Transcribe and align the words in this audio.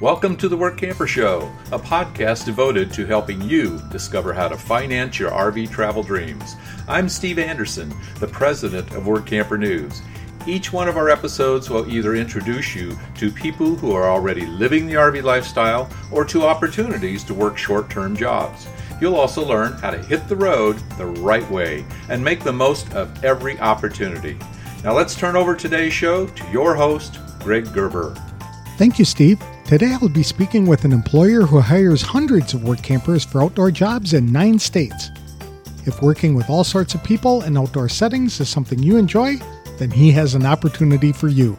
Welcome 0.00 0.38
to 0.38 0.48
the 0.48 0.56
Workamper 0.56 1.06
Show, 1.06 1.52
a 1.72 1.78
podcast 1.78 2.46
devoted 2.46 2.90
to 2.94 3.04
helping 3.04 3.42
you 3.42 3.82
discover 3.90 4.32
how 4.32 4.48
to 4.48 4.56
finance 4.56 5.18
your 5.18 5.30
RV 5.30 5.70
travel 5.70 6.02
dreams. 6.02 6.56
I'm 6.88 7.06
Steve 7.06 7.38
Anderson, 7.38 7.94
the 8.18 8.26
president 8.26 8.92
of 8.92 9.02
Workamper 9.02 9.58
News. 9.58 10.00
Each 10.46 10.72
one 10.72 10.88
of 10.88 10.96
our 10.96 11.10
episodes 11.10 11.68
will 11.68 11.86
either 11.86 12.14
introduce 12.14 12.74
you 12.74 12.98
to 13.16 13.30
people 13.30 13.76
who 13.76 13.92
are 13.92 14.08
already 14.08 14.46
living 14.46 14.86
the 14.86 14.94
RV 14.94 15.22
lifestyle 15.22 15.90
or 16.10 16.24
to 16.24 16.44
opportunities 16.44 17.22
to 17.24 17.34
work 17.34 17.58
short 17.58 17.90
term 17.90 18.16
jobs. 18.16 18.68
You'll 19.02 19.16
also 19.16 19.46
learn 19.46 19.74
how 19.74 19.90
to 19.90 20.02
hit 20.02 20.28
the 20.28 20.36
road 20.36 20.78
the 20.96 21.04
right 21.04 21.48
way 21.50 21.84
and 22.08 22.24
make 22.24 22.42
the 22.42 22.54
most 22.54 22.90
of 22.94 23.22
every 23.22 23.60
opportunity. 23.60 24.38
Now 24.82 24.94
let's 24.94 25.14
turn 25.14 25.36
over 25.36 25.54
today's 25.54 25.92
show 25.92 26.26
to 26.26 26.50
your 26.50 26.74
host, 26.74 27.18
Greg 27.40 27.70
Gerber. 27.74 28.14
Thank 28.78 28.98
you, 28.98 29.04
Steve. 29.04 29.38
Today 29.70 29.92
I'll 30.02 30.08
be 30.08 30.24
speaking 30.24 30.66
with 30.66 30.84
an 30.84 30.90
employer 30.90 31.42
who 31.42 31.60
hires 31.60 32.02
hundreds 32.02 32.54
of 32.54 32.64
work 32.64 32.82
campers 32.82 33.24
for 33.24 33.40
outdoor 33.40 33.70
jobs 33.70 34.14
in 34.14 34.32
nine 34.32 34.58
states. 34.58 35.10
If 35.86 36.02
working 36.02 36.34
with 36.34 36.50
all 36.50 36.64
sorts 36.64 36.94
of 36.94 37.04
people 37.04 37.42
in 37.42 37.56
outdoor 37.56 37.88
settings 37.88 38.40
is 38.40 38.48
something 38.48 38.80
you 38.80 38.96
enjoy, 38.96 39.36
then 39.78 39.92
he 39.92 40.10
has 40.10 40.34
an 40.34 40.44
opportunity 40.44 41.12
for 41.12 41.28
you. 41.28 41.56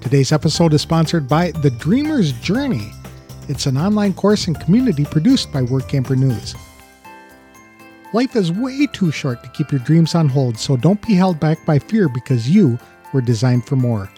Today's 0.00 0.30
episode 0.30 0.74
is 0.74 0.82
sponsored 0.82 1.26
by 1.26 1.50
The 1.50 1.70
Dreamer's 1.70 2.30
Journey. 2.34 2.92
It's 3.48 3.66
an 3.66 3.76
online 3.76 4.14
course 4.14 4.46
and 4.46 4.60
community 4.60 5.04
produced 5.04 5.52
by 5.52 5.62
Workamper 5.62 6.16
News. 6.16 6.54
Life 8.12 8.36
is 8.36 8.52
way 8.52 8.86
too 8.86 9.10
short 9.10 9.42
to 9.42 9.50
keep 9.50 9.72
your 9.72 9.80
dreams 9.80 10.14
on 10.14 10.28
hold, 10.28 10.56
so 10.56 10.76
don't 10.76 11.04
be 11.04 11.14
held 11.14 11.40
back 11.40 11.66
by 11.66 11.80
fear 11.80 12.08
because 12.08 12.48
you 12.48 12.78
were 13.12 13.20
designed 13.20 13.66
for 13.66 13.74
more. 13.74 14.08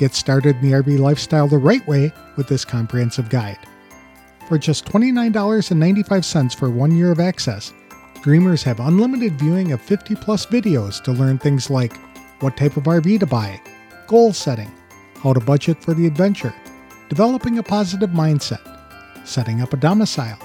Get 0.00 0.14
started 0.14 0.56
in 0.56 0.62
the 0.62 0.76
RV 0.76 0.98
lifestyle 0.98 1.46
the 1.46 1.58
right 1.58 1.86
way 1.86 2.12
with 2.36 2.48
this 2.48 2.64
comprehensive 2.64 3.28
guide. 3.28 3.58
For 4.48 4.58
just 4.58 4.84
$29.95 4.86 6.56
for 6.56 6.70
one 6.70 6.96
year 6.96 7.12
of 7.12 7.20
access, 7.20 7.72
Dreamers 8.22 8.62
have 8.64 8.80
unlimited 8.80 9.38
viewing 9.38 9.72
of 9.72 9.80
50 9.80 10.14
plus 10.14 10.44
videos 10.44 11.02
to 11.04 11.12
learn 11.12 11.38
things 11.38 11.70
like 11.70 11.96
what 12.40 12.54
type 12.54 12.76
of 12.76 12.82
RV 12.84 13.20
to 13.20 13.26
buy, 13.26 13.58
goal 14.06 14.34
setting, 14.34 14.70
how 15.16 15.32
to 15.32 15.40
budget 15.40 15.82
for 15.82 15.94
the 15.94 16.06
adventure, 16.06 16.54
developing 17.08 17.56
a 17.56 17.62
positive 17.62 18.10
mindset, 18.10 18.60
setting 19.26 19.62
up 19.62 19.72
a 19.72 19.78
domicile, 19.78 20.38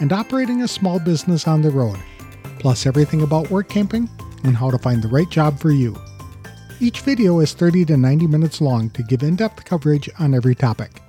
and 0.00 0.12
operating 0.12 0.62
a 0.62 0.68
small 0.68 0.98
business 0.98 1.48
on 1.48 1.62
the 1.62 1.70
road, 1.70 1.98
plus 2.58 2.84
everything 2.84 3.22
about 3.22 3.50
work 3.50 3.70
camping 3.70 4.06
and 4.44 4.54
how 4.54 4.70
to 4.70 4.76
find 4.76 5.02
the 5.02 5.08
right 5.08 5.30
job 5.30 5.58
for 5.58 5.70
you. 5.70 5.96
Each 6.80 7.00
video 7.00 7.38
is 7.38 7.52
30 7.52 7.84
to 7.86 7.96
90 7.96 8.26
minutes 8.26 8.60
long 8.60 8.90
to 8.90 9.02
give 9.04 9.22
in 9.22 9.36
depth 9.36 9.64
coverage 9.64 10.10
on 10.18 10.34
every 10.34 10.56
topic. 10.56 11.00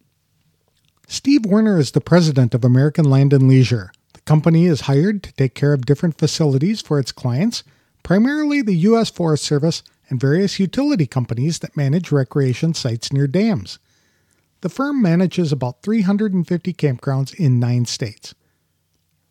Steve 1.07 1.45
Werner 1.45 1.77
is 1.77 1.91
the 1.91 2.01
president 2.01 2.55
of 2.55 2.65
American 2.65 3.05
Land 3.05 3.33
and 3.33 3.47
Leisure. 3.47 3.91
The 4.13 4.21
company 4.21 4.65
is 4.65 4.81
hired 4.81 5.21
to 5.23 5.31
take 5.33 5.53
care 5.53 5.73
of 5.73 5.85
different 5.85 6.17
facilities 6.17 6.81
for 6.81 6.97
its 6.99 7.11
clients, 7.11 7.63
primarily 8.01 8.63
the 8.63 8.77
U.S. 8.77 9.11
Forest 9.11 9.43
Service 9.43 9.83
and 10.09 10.19
various 10.19 10.59
utility 10.59 11.05
companies 11.05 11.59
that 11.59 11.77
manage 11.77 12.11
recreation 12.11 12.73
sites 12.73 13.13
near 13.13 13.27
dams. 13.27 13.77
The 14.61 14.69
firm 14.69 15.01
manages 15.01 15.51
about 15.51 15.81
350 15.81 16.73
campgrounds 16.73 17.33
in 17.33 17.59
nine 17.59 17.85
states. 17.85 18.35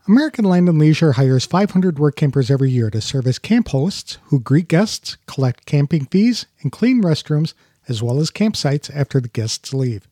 American 0.08 0.44
Land 0.44 0.68
and 0.68 0.78
Leisure 0.78 1.12
hires 1.12 1.46
500 1.46 1.98
work 1.98 2.16
campers 2.16 2.50
every 2.50 2.70
year 2.70 2.90
to 2.90 3.00
serve 3.00 3.28
as 3.28 3.38
camp 3.38 3.68
hosts 3.68 4.18
who 4.24 4.40
greet 4.40 4.66
guests, 4.66 5.16
collect 5.26 5.66
camping 5.66 6.06
fees, 6.06 6.46
and 6.62 6.72
clean 6.72 7.00
restrooms, 7.00 7.54
as 7.86 8.02
well 8.02 8.18
as 8.18 8.30
campsites 8.30 8.90
after 8.94 9.20
the 9.20 9.28
guests 9.28 9.72
leave. 9.72 10.08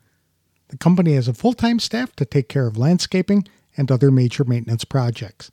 The 0.69 0.77
company 0.77 1.15
has 1.15 1.27
a 1.27 1.35
full 1.35 1.55
time 1.55 1.81
staff 1.81 2.15
to 2.17 2.25
take 2.25 2.49
care 2.49 2.67
of 2.67 2.77
landscaping 2.77 3.49
and 3.77 3.91
other 3.91 4.13
major 4.13 4.45
maintenance 4.45 4.85
projects. 4.85 5.51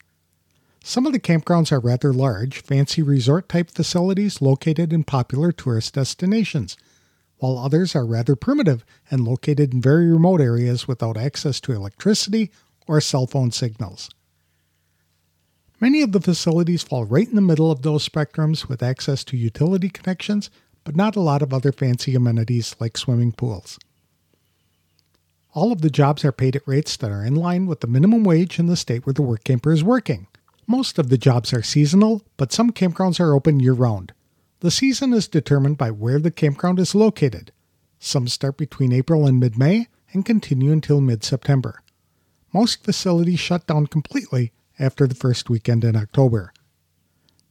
Some 0.84 1.08
of 1.08 1.14
the 1.14 1.20
campgrounds 1.20 1.72
are 1.72 1.80
rather 1.80 2.14
large, 2.14 2.62
fancy 2.62 3.02
resort 3.02 3.50
type 3.50 3.72
facilities 3.72 4.42
located 4.42 4.94
in 4.94 5.04
popular 5.06 5.52
tourist 5.52 5.96
destinations, 5.96 6.78
while 7.38 7.57
others 7.57 7.96
are 7.96 8.06
rather 8.06 8.35
primitive 8.35 8.85
and 9.09 9.25
located 9.25 9.73
in 9.73 9.81
very 9.81 10.07
remote 10.12 10.41
areas 10.41 10.88
without 10.88 11.18
access 11.18 11.59
to 11.62 11.73
electricity 11.73 12.51
or 12.88 13.01
cell 13.01 13.28
phone 13.28 13.51
signals. 13.51 14.09
Many 15.81 16.01
of 16.01 16.13
the 16.13 16.22
facilities 16.22 16.84
fall 16.84 17.03
right 17.03 17.28
in 17.28 17.35
the 17.35 17.41
middle 17.41 17.69
of 17.69 17.81
those 17.81 18.07
spectrums 18.07 18.69
with 18.69 18.81
access 18.81 19.24
to 19.25 19.38
utility 19.38 19.90
connections, 19.90 20.50
but 20.84 20.95
not 20.95 21.16
a 21.16 21.22
lot 21.22 21.41
of 21.41 21.53
other 21.53 21.72
fancy 21.72 22.16
amenities 22.16 22.75
like 22.79 22.97
swimming 22.97 23.34
pools. 23.34 23.78
All 25.53 25.72
of 25.72 25.81
the 25.81 25.90
jobs 25.90 26.24
are 26.25 26.31
paid 26.31 26.56
at 26.56 26.68
rates 26.68 26.97
that 26.97 27.12
are 27.12 27.24
in 27.24 27.35
line 27.35 27.66
with 27.66 27.81
the 27.81 27.88
minimum 27.88 28.24
wage 28.24 28.59
in 28.59 28.68
the 28.68 28.75
state 28.75 29.06
where 29.06 29.13
the 29.13 29.22
work 29.22 29.44
camper 29.44 29.72
is 29.72 29.84
working. 29.84 30.28
Most 30.68 30.97
of 30.97 31.09
the 31.09 31.18
jobs 31.18 31.53
are 31.53 31.62
seasonal, 31.62 32.24
but 32.38 32.51
some 32.51 32.72
campgrounds 32.72 33.19
are 33.19 33.34
open 33.34 33.59
year 33.59 33.74
round. 33.74 34.13
The 34.66 34.72
season 34.72 35.14
is 35.14 35.28
determined 35.28 35.78
by 35.78 35.92
where 35.92 36.18
the 36.18 36.31
campground 36.31 36.80
is 36.80 36.96
located. 36.96 37.52
Some 38.00 38.28
start 38.28 38.58
between 38.58 38.94
April 38.94 39.28
and 39.28 39.40
mid 39.40 39.59
May 39.59 39.90
and 40.12 40.26
continue 40.26 40.72
until 40.72 41.02
mid 41.02 41.24
September. 41.24 41.84
Most 42.52 42.84
facilities 42.84 43.40
shut 43.40 43.68
down 43.68 43.86
completely 43.86 44.54
after 44.80 45.06
the 45.06 45.14
first 45.14 45.52
weekend 45.52 45.84
in 45.84 45.96
October. 45.96 46.52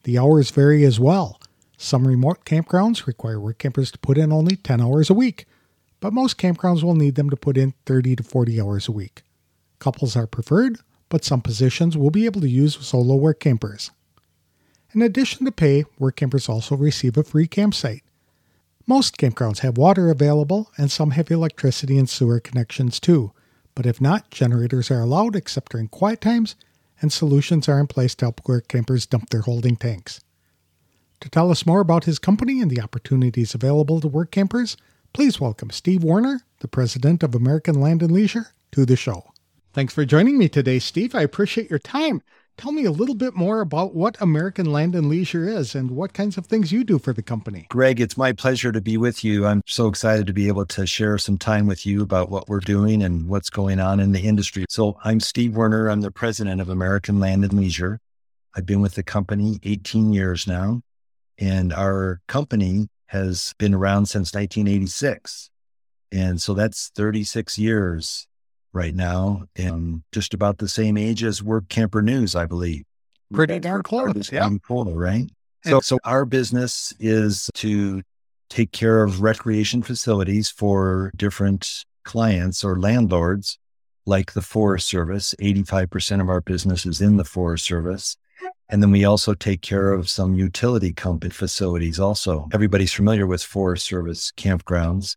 The 0.03 0.19
hours 0.19 0.51
vary 0.51 0.83
as 0.83 0.99
well. 0.99 1.39
Some 1.77 2.05
remote 2.05 2.43
campgrounds 2.43 3.07
require 3.07 3.39
work 3.39 3.59
campers 3.59 3.91
to 3.91 3.99
put 3.99 4.17
in 4.17 4.33
only 4.33 4.57
10 4.57 4.81
hours 4.81 5.09
a 5.09 5.13
week, 5.13 5.45
but 6.01 6.11
most 6.11 6.37
campgrounds 6.37 6.83
will 6.83 6.95
need 6.95 7.15
them 7.15 7.29
to 7.29 7.37
put 7.37 7.55
in 7.55 7.75
30 7.85 8.17
to 8.17 8.23
40 8.23 8.59
hours 8.59 8.89
a 8.89 8.91
week. 8.91 9.23
Couples 9.79 10.17
are 10.17 10.27
preferred, 10.27 10.79
but 11.07 11.23
some 11.23 11.39
positions 11.39 11.95
will 11.95 12.11
be 12.11 12.25
able 12.25 12.41
to 12.41 12.49
use 12.49 12.75
solo 12.85 13.15
work 13.15 13.39
campers. 13.39 13.91
In 14.95 15.01
addition 15.01 15.45
to 15.45 15.51
pay, 15.51 15.83
work 15.99 16.15
campers 16.15 16.49
also 16.49 16.75
receive 16.75 17.17
a 17.17 17.23
free 17.23 17.47
campsite. 17.47 18.03
Most 18.87 19.17
campgrounds 19.17 19.59
have 19.59 19.77
water 19.77 20.09
available, 20.09 20.71
and 20.77 20.89
some 20.89 21.11
have 21.11 21.29
electricity 21.29 21.97
and 21.97 22.09
sewer 22.09 22.39
connections 22.39 22.99
too, 22.99 23.31
but 23.75 23.85
if 23.85 23.99
not, 23.99 24.31
generators 24.31 24.89
are 24.89 25.01
allowed 25.01 25.35
except 25.35 25.73
during 25.73 25.89
quiet 25.89 26.21
times, 26.21 26.55
and 27.01 27.11
solutions 27.11 27.67
are 27.67 27.79
in 27.79 27.87
place 27.87 28.15
to 28.15 28.25
help 28.25 28.47
work 28.47 28.67
campers 28.67 29.05
dump 29.05 29.29
their 29.29 29.41
holding 29.41 29.75
tanks. 29.75 30.21
To 31.19 31.29
tell 31.29 31.51
us 31.51 31.65
more 31.65 31.81
about 31.81 32.05
his 32.05 32.17
company 32.17 32.61
and 32.61 32.71
the 32.71 32.81
opportunities 32.81 33.53
available 33.53 33.99
to 33.99 34.07
work 34.07 34.31
campers, 34.31 34.77
Please 35.15 35.39
welcome 35.39 35.69
Steve 35.69 36.03
Werner, 36.03 36.41
the 36.59 36.67
president 36.67 37.23
of 37.23 37.33
American 37.33 37.79
Land 37.79 38.01
and 38.01 38.11
Leisure, 38.11 38.47
to 38.73 38.85
the 38.85 38.97
show. 38.97 39.31
Thanks 39.71 39.93
for 39.93 40.03
joining 40.03 40.37
me 40.37 40.49
today, 40.49 40.77
Steve. 40.77 41.15
I 41.15 41.21
appreciate 41.21 41.69
your 41.69 41.79
time. 41.79 42.21
Tell 42.57 42.71
me 42.71 42.85
a 42.85 42.91
little 42.91 43.15
bit 43.15 43.35
more 43.35 43.59
about 43.59 43.93
what 43.93 44.19
American 44.21 44.71
Land 44.71 44.95
and 44.95 45.09
Leisure 45.09 45.47
is 45.47 45.75
and 45.75 45.91
what 45.91 46.13
kinds 46.13 46.37
of 46.37 46.45
things 46.45 46.71
you 46.71 46.85
do 46.85 46.97
for 46.97 47.11
the 47.11 47.21
company. 47.21 47.65
Greg, 47.69 47.99
it's 47.99 48.15
my 48.15 48.31
pleasure 48.31 48.71
to 48.71 48.79
be 48.79 48.95
with 48.95 49.25
you. 49.25 49.45
I'm 49.45 49.61
so 49.65 49.87
excited 49.87 50.25
to 50.27 50.33
be 50.33 50.47
able 50.47 50.65
to 50.67 50.87
share 50.87 51.17
some 51.17 51.37
time 51.37 51.67
with 51.67 51.85
you 51.85 52.01
about 52.01 52.29
what 52.29 52.47
we're 52.47 52.61
doing 52.61 53.03
and 53.03 53.27
what's 53.27 53.49
going 53.49 53.81
on 53.81 53.99
in 53.99 54.13
the 54.13 54.21
industry. 54.21 54.65
So, 54.69 54.97
I'm 55.03 55.19
Steve 55.19 55.55
Werner. 55.55 55.89
I'm 55.89 55.99
the 55.99 56.11
president 56.11 56.61
of 56.61 56.69
American 56.69 57.19
Land 57.19 57.43
and 57.43 57.53
Leisure. 57.53 57.99
I've 58.55 58.65
been 58.65 58.81
with 58.81 58.95
the 58.95 59.03
company 59.03 59.59
18 59.63 60.13
years 60.13 60.47
now, 60.47 60.81
and 61.37 61.73
our 61.73 62.21
company 62.27 62.87
has 63.07 63.53
been 63.57 63.73
around 63.73 64.05
since 64.05 64.33
1986. 64.33 65.49
And 66.11 66.41
so 66.41 66.53
that's 66.53 66.89
36 66.95 67.57
years 67.57 68.27
right 68.75 68.93
now, 68.93 69.45
and 69.55 70.03
just 70.11 70.33
about 70.33 70.57
the 70.59 70.67
same 70.67 70.97
age 70.97 71.23
as 71.23 71.41
Workamper 71.41 72.03
News, 72.03 72.35
I 72.35 72.45
believe. 72.45 72.83
Pretty 73.33 73.59
darn 73.59 73.81
close, 73.81 74.31
yeah. 74.31 74.49
Cool, 74.67 74.93
right? 74.93 75.27
So, 75.63 75.79
so 75.79 75.97
our 76.03 76.25
business 76.25 76.93
is 76.99 77.49
to 77.55 78.03
take 78.49 78.71
care 78.71 79.01
of 79.01 79.21
recreation 79.21 79.81
facilities 79.81 80.49
for 80.49 81.11
different 81.15 81.85
clients 82.03 82.63
or 82.63 82.79
landlords, 82.79 83.57
like 84.05 84.33
the 84.33 84.43
Forest 84.43 84.87
Service. 84.87 85.33
85% 85.41 86.21
of 86.21 86.29
our 86.29 86.41
business 86.41 86.85
is 86.85 87.01
in 87.01 87.17
the 87.17 87.23
Forest 87.23 87.65
Service. 87.65 88.15
And 88.69 88.83
then 88.83 88.91
we 88.91 89.05
also 89.05 89.33
take 89.33 89.61
care 89.61 89.91
of 89.91 90.09
some 90.09 90.35
utility 90.35 90.93
company 90.93 91.31
facilities 91.31 91.99
also. 91.99 92.47
Everybody's 92.53 92.93
familiar 92.93 93.25
with 93.25 93.43
Forest 93.43 93.85
Service 93.85 94.31
campgrounds. 94.37 95.15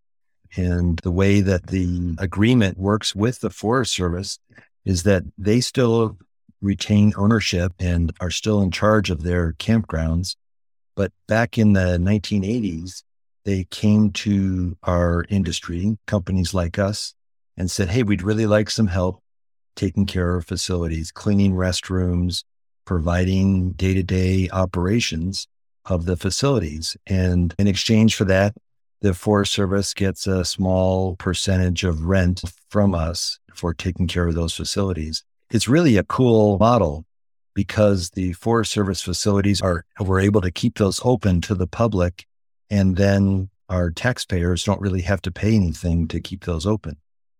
And 0.57 0.99
the 1.01 1.11
way 1.11 1.41
that 1.41 1.69
the 1.69 2.17
agreement 2.19 2.79
works 2.79 3.15
with 3.15 3.41
the 3.41 3.51
Forest 3.51 3.95
Service 3.95 4.39
is 4.85 5.03
that 5.03 5.25
they 5.37 5.61
still 5.61 6.17
retain 6.61 7.13
ownership 7.17 7.73
and 7.79 8.13
are 8.21 8.31
still 8.31 8.61
in 8.61 8.71
charge 8.71 9.11
of 9.11 9.23
their 9.23 9.53
campgrounds. 9.55 10.37
But 10.97 11.13
back 11.27 11.59
in 11.59 11.75
the 11.75 11.99
1980s, 11.99 13.03
they 13.45 13.65
came 13.71 14.11
to 14.13 14.77
our 14.83 15.25
industry, 15.29 15.97
companies 16.07 16.53
like 16.55 16.79
us, 16.79 17.15
and 17.57 17.71
said, 17.71 17.89
Hey, 17.89 18.03
we'd 18.03 18.23
really 18.23 18.47
like 18.47 18.71
some 18.71 18.89
help 18.89 19.23
taking 19.77 20.07
care 20.07 20.35
of 20.35 20.45
facilities, 20.47 21.13
cleaning 21.13 21.53
restrooms, 21.53 22.43
providing 22.85 23.73
day 23.73 23.95
to 23.95 24.03
day 24.03 24.49
operations 24.53 25.47
of 25.85 26.05
the 26.05 26.17
facilities. 26.17 26.97
And 27.07 27.55
in 27.59 27.67
exchange 27.67 28.17
for 28.17 28.25
that, 28.25 28.55
the 29.01 29.15
Forest 29.15 29.53
Service 29.53 29.95
gets 29.95 30.27
a 30.27 30.45
small 30.45 31.17
percentage 31.17 31.85
of 31.85 32.05
rent 32.05 32.43
from 32.69 32.95
us 32.95 33.39
for 33.55 33.73
taking 33.73 34.07
care 34.07 34.27
of 34.27 34.35
those 34.35 34.55
facilities. 34.55 35.25
It's 35.51 35.69
really 35.69 35.97
a 35.97 36.05
cool 36.05 36.59
model 36.59 37.05
because 37.55 38.11
the 38.11 38.33
Forest 38.35 38.73
Service 38.73 39.03
facilities 39.03 39.61
are, 39.61 39.85
we're 40.01 40.21
able 40.21 40.41
to 40.41 40.51
keep 40.51 40.79
those 40.79 41.01
open 41.05 41.41
to 41.43 41.55
the 41.55 41.67
public. 41.67 42.27
And 42.71 42.97
then 42.97 43.51
our 43.69 43.91
taxpayers 43.91 44.65
don't 44.65 44.81
really 44.81 45.03
have 45.03 45.23
to 45.23 45.31
pay 45.31 45.55
anything 45.55 46.09
to 46.09 46.21
keep 46.21 46.45
those 46.45 46.67
open. 46.67 46.97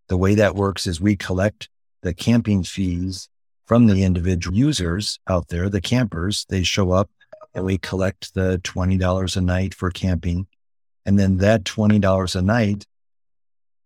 The 0.07 0.17
way 0.17 0.35
that 0.35 0.55
works 0.55 0.87
is 0.87 0.99
we 0.99 1.15
collect 1.15 1.69
the 2.01 2.13
camping 2.13 2.63
fees 2.63 3.29
from 3.65 3.87
the 3.87 4.03
individual 4.03 4.57
users 4.57 5.19
out 5.27 5.49
there, 5.49 5.69
the 5.69 5.81
campers. 5.81 6.45
They 6.49 6.63
show 6.63 6.91
up 6.91 7.09
and 7.53 7.63
we 7.65 7.77
collect 7.77 8.33
the 8.33 8.59
$20 8.63 9.37
a 9.37 9.41
night 9.41 9.73
for 9.73 9.91
camping. 9.91 10.47
And 11.09 11.17
then 11.17 11.37
that 11.37 11.63
$20 11.63 12.35
a 12.35 12.41
night 12.43 12.85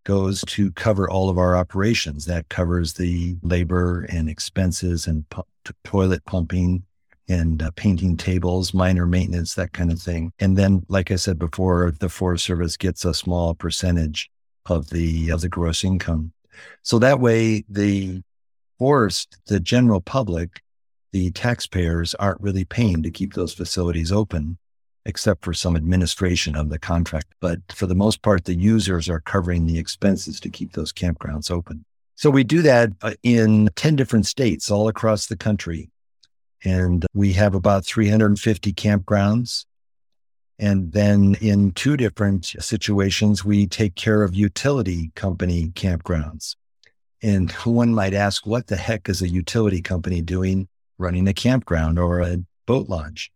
goes 0.03 0.41
to 0.41 0.73
cover 0.73 1.09
all 1.09 1.29
of 1.29 1.37
our 1.37 1.55
operations. 1.55 2.25
That 2.25 2.49
covers 2.49 2.95
the 2.95 3.37
labor 3.41 4.05
and 4.09 4.27
expenses 4.27 5.07
and 5.07 5.29
pu- 5.29 5.43
toilet 5.85 6.25
pumping 6.25 6.83
and 7.29 7.63
uh, 7.63 7.71
painting 7.77 8.17
tables, 8.17 8.73
minor 8.73 9.05
maintenance, 9.05 9.55
that 9.55 9.71
kind 9.71 9.89
of 9.89 10.01
thing. 10.01 10.33
And 10.39 10.57
then, 10.57 10.85
like 10.89 11.11
I 11.11 11.15
said 11.15 11.39
before, 11.39 11.93
the 11.97 12.09
Forest 12.09 12.43
Service 12.43 12.75
gets 12.75 13.05
a 13.05 13.13
small 13.13 13.53
percentage 13.55 14.29
of 14.65 14.89
the 14.89 15.29
of 15.29 15.39
the 15.39 15.47
gross 15.47 15.85
income. 15.85 16.33
So 16.81 16.99
that 16.99 17.21
way, 17.21 17.63
the 17.69 18.21
forest, 18.79 19.37
the 19.47 19.61
general 19.61 20.01
public, 20.01 20.61
the 21.13 21.31
taxpayers 21.31 22.15
aren't 22.15 22.41
really 22.41 22.65
paying 22.65 23.01
to 23.01 23.11
keep 23.11 23.33
those 23.33 23.53
facilities 23.53 24.11
open 24.11 24.57
except 25.05 25.43
for 25.43 25.53
some 25.53 25.75
administration 25.75 26.55
of 26.55 26.69
the 26.69 26.79
contract. 26.79 27.27
But 27.39 27.59
for 27.73 27.87
the 27.87 27.95
most 27.95 28.21
part, 28.21 28.45
the 28.45 28.55
users 28.55 29.09
are 29.09 29.19
covering 29.19 29.65
the 29.65 29.77
expenses 29.77 30.39
to 30.41 30.49
keep 30.49 30.73
those 30.73 30.93
campgrounds 30.93 31.51
open. 31.51 31.85
So 32.15 32.29
we 32.29 32.43
do 32.43 32.61
that 32.61 32.91
uh, 33.01 33.13
in 33.23 33.69
10 33.75 33.95
different 33.95 34.25
states 34.25 34.71
all 34.71 34.87
across 34.87 35.27
the 35.27 35.37
country. 35.37 35.89
And 36.63 37.05
we 37.13 37.33
have 37.33 37.55
about 37.55 37.85
350 37.85 38.71
campgrounds. 38.73 39.65
And 40.59 40.93
then 40.93 41.35
in 41.41 41.71
two 41.71 41.97
different 41.97 42.45
situations, 42.45 43.43
we 43.43 43.67
take 43.67 43.95
care 43.95 44.23
of 44.23 44.35
utility 44.35 45.11
company 45.15 45.71
campgrounds. 45.75 46.55
And 47.21 47.51
one 47.51 47.93
might 47.93 48.13
ask, 48.13 48.45
what 48.45 48.67
the 48.67 48.75
heck 48.75 49.09
is 49.09 49.21
a 49.21 49.27
utility 49.27 49.81
company 49.81 50.21
doing 50.21 50.67
running 50.97 51.27
a 51.27 51.33
campground 51.33 51.99
or 51.99 52.21
a 52.21 52.37
boat 52.65 52.87
launch? 52.87 53.31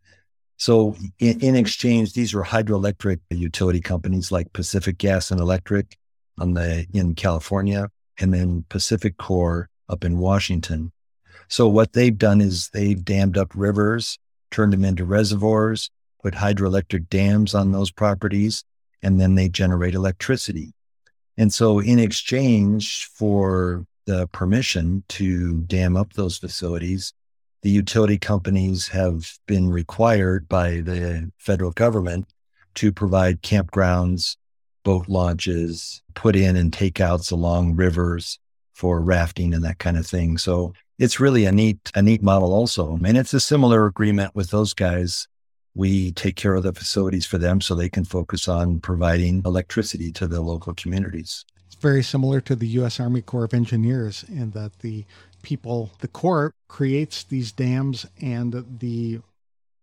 So 0.57 0.95
in, 1.19 1.39
in, 1.39 1.55
exchange, 1.55 2.13
these 2.13 2.33
are 2.33 2.43
hydroelectric 2.43 3.19
utility 3.29 3.79
companies 3.79 4.31
like 4.31 4.51
Pacific 4.53 4.97
Gas 4.97 5.31
and 5.31 5.39
Electric 5.39 5.97
on 6.39 6.53
the 6.53 6.85
in 6.93 7.15
California, 7.15 7.89
and 8.19 8.33
then 8.33 8.65
PacifiCorp 8.69 9.67
up 9.89 10.03
in 10.03 10.17
Washington. 10.17 10.91
So 11.47 11.67
what 11.67 11.93
they've 11.93 12.17
done 12.17 12.41
is 12.41 12.69
they've 12.69 13.03
dammed 13.03 13.37
up 13.37 13.51
rivers, 13.55 14.19
turned 14.51 14.73
them 14.73 14.83
into 14.83 15.05
reservoirs, 15.05 15.89
put 16.21 16.33
hydroelectric 16.33 17.09
dams 17.09 17.55
on 17.55 17.71
those 17.71 17.91
properties, 17.91 18.63
and 19.01 19.19
then 19.19 19.35
they 19.35 19.49
generate 19.49 19.93
electricity. 19.93 20.73
And 21.37 21.53
so 21.53 21.79
in 21.79 21.99
exchange 21.99 23.09
for 23.13 23.85
the 24.05 24.27
permission 24.27 25.03
to 25.09 25.61
dam 25.61 25.95
up 25.95 26.13
those 26.13 26.37
facilities, 26.37 27.13
the 27.61 27.69
utility 27.69 28.17
companies 28.17 28.87
have 28.89 29.33
been 29.47 29.69
required 29.69 30.47
by 30.47 30.81
the 30.81 31.31
federal 31.37 31.71
government 31.71 32.27
to 32.75 32.91
provide 32.91 33.41
campgrounds, 33.41 34.37
boat 34.83 35.09
launches, 35.09 36.01
put 36.13 36.35
in 36.35 36.55
and 36.55 36.71
takeouts 36.71 37.31
along 37.31 37.75
rivers 37.75 38.39
for 38.73 39.01
rafting 39.01 39.53
and 39.53 39.63
that 39.63 39.79
kind 39.79 39.97
of 39.97 40.05
thing. 40.05 40.37
So 40.37 40.73
it's 40.99 41.19
really 41.19 41.45
a 41.45 41.51
neat, 41.51 41.91
a 41.95 42.01
neat 42.01 42.21
model 42.21 42.53
also. 42.53 42.99
And 43.03 43.17
it's 43.17 43.33
a 43.33 43.39
similar 43.39 43.85
agreement 43.85 44.35
with 44.35 44.51
those 44.51 44.73
guys. 44.73 45.27
We 45.73 46.11
take 46.11 46.35
care 46.35 46.55
of 46.55 46.63
the 46.63 46.73
facilities 46.73 47.25
for 47.25 47.37
them 47.37 47.61
so 47.61 47.73
they 47.73 47.89
can 47.89 48.05
focus 48.05 48.47
on 48.47 48.79
providing 48.79 49.41
electricity 49.45 50.11
to 50.13 50.27
the 50.27 50.41
local 50.41 50.73
communities. 50.73 51.45
It's 51.65 51.75
very 51.75 52.03
similar 52.03 52.41
to 52.41 52.55
the 52.55 52.67
U.S. 52.79 52.99
Army 52.99 53.21
Corps 53.21 53.43
of 53.43 53.53
Engineers 53.53 54.23
in 54.27 54.51
that 54.51 54.79
the 54.79 55.05
people, 55.41 55.91
the 55.99 56.07
Corps 56.07 56.53
creates 56.67 57.23
these 57.23 57.51
dams 57.51 58.05
and 58.21 58.65
the 58.79 59.19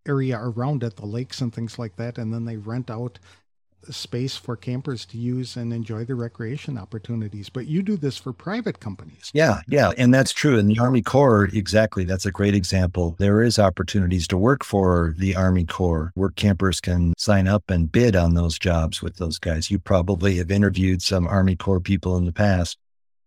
area 0.06 0.38
around 0.38 0.82
it, 0.82 0.96
the 0.96 1.06
lakes 1.06 1.40
and 1.40 1.54
things 1.54 1.78
like 1.78 1.96
that, 1.96 2.18
and 2.18 2.32
then 2.32 2.44
they 2.44 2.56
rent 2.56 2.90
out 2.90 3.18
space 3.90 4.36
for 4.36 4.56
campers 4.56 5.04
to 5.06 5.18
use 5.18 5.56
and 5.56 5.72
enjoy 5.72 6.04
the 6.04 6.14
recreation 6.14 6.78
opportunities. 6.78 7.48
But 7.48 7.66
you 7.66 7.82
do 7.82 7.96
this 7.96 8.16
for 8.16 8.32
private 8.32 8.80
companies. 8.80 9.30
Yeah, 9.34 9.60
yeah. 9.68 9.92
And 9.98 10.12
that's 10.12 10.32
true. 10.32 10.58
In 10.58 10.66
the 10.66 10.78
Army 10.78 11.02
Corps, 11.02 11.50
exactly. 11.52 12.04
That's 12.04 12.26
a 12.26 12.30
great 12.30 12.54
example. 12.54 13.14
There 13.18 13.42
is 13.42 13.58
opportunities 13.58 14.26
to 14.28 14.38
work 14.38 14.64
for 14.64 15.14
the 15.18 15.36
Army 15.36 15.64
Corps. 15.64 16.12
Work 16.16 16.36
campers 16.36 16.80
can 16.80 17.14
sign 17.18 17.46
up 17.48 17.64
and 17.68 17.90
bid 17.90 18.16
on 18.16 18.34
those 18.34 18.58
jobs 18.58 19.02
with 19.02 19.16
those 19.16 19.38
guys. 19.38 19.70
You 19.70 19.78
probably 19.78 20.36
have 20.36 20.50
interviewed 20.50 21.02
some 21.02 21.26
Army 21.26 21.56
Corps 21.56 21.80
people 21.80 22.16
in 22.16 22.24
the 22.24 22.32
past 22.32 22.78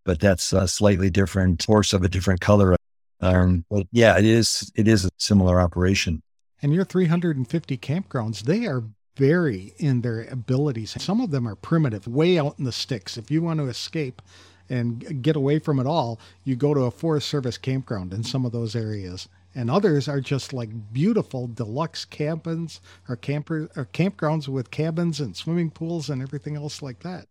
but 0.08 0.22
that's 0.22 0.54
a 0.54 0.68
slightly 0.70 1.10
different 1.10 1.64
horse 1.66 1.92
of 1.92 2.02
a 2.02 2.08
different 2.08 2.40
color. 2.40 2.78
Um, 3.20 3.66
but 3.70 3.88
yeah, 3.92 4.18
it 4.18 4.26
is 4.26 4.72
it 4.74 4.88
is 4.88 5.06
a 5.06 5.10
similar 5.18 5.60
operation. 5.60 6.24
And 6.62 6.74
your 6.74 6.86
350 6.86 7.78
campgrounds, 7.78 8.44
they 8.44 8.66
are 8.66 8.84
vary 9.18 9.74
in 9.78 10.02
their 10.02 10.22
abilities. 10.22 10.96
Some 11.02 11.20
of 11.20 11.32
them 11.32 11.48
are 11.48 11.56
primitive, 11.56 12.08
way 12.08 12.40
out 12.40 12.58
in 12.58 12.64
the 12.64 12.72
sticks. 12.72 13.18
If 13.18 13.30
you 13.30 13.42
want 13.42 13.60
to 13.60 13.68
escape 13.68 14.22
and 14.70 15.22
get 15.22 15.36
away 15.36 15.60
from 15.60 15.80
it 15.80 15.86
all, 15.86 16.20
you 16.44 16.56
go 16.56 16.74
to 16.74 16.82
a 16.82 16.92
Forest 16.92 17.28
Service 17.28 17.58
campground 17.58 18.14
in 18.14 18.24
some 18.24 18.46
of 18.46 18.54
those 18.54 18.76
areas. 18.76 19.28
And 19.54 19.70
others 19.70 20.08
are 20.08 20.22
just 20.22 20.54
like 20.54 20.94
beautiful 20.94 21.48
deluxe 21.48 22.06
cabins 22.06 22.80
or 23.10 23.16
camper 23.16 23.70
or 23.76 23.86
campgrounds 23.86 24.48
with 24.48 24.72
cabins 24.72 25.20
and 25.20 25.36
swimming 25.36 25.72
pools 25.72 26.10
and 26.10 26.22
everything 26.22 26.56
else 26.56 26.82
like 26.82 27.00
that. 27.00 27.28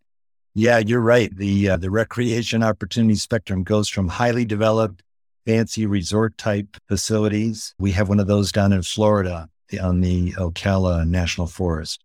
Yeah, 0.59 0.79
you're 0.79 1.01
right. 1.01 1.29
The 1.37 1.69
uh, 1.69 1.77
the 1.77 1.91
recreation 1.91 2.63
opportunity 2.63 3.13
spectrum 3.13 3.63
goes 3.63 3.87
from 3.89 4.07
highly 4.07 4.43
developed, 4.43 5.03
fancy 5.45 5.85
resort 5.85 6.35
type 6.35 6.77
facilities. 6.87 7.75
We 7.77 7.91
have 7.91 8.09
one 8.09 8.19
of 8.19 8.25
those 8.25 8.51
down 8.51 8.73
in 8.73 8.81
Florida 8.81 9.49
on 9.79 10.01
the 10.01 10.31
Ocala 10.31 11.07
National 11.07 11.45
Forest. 11.45 12.03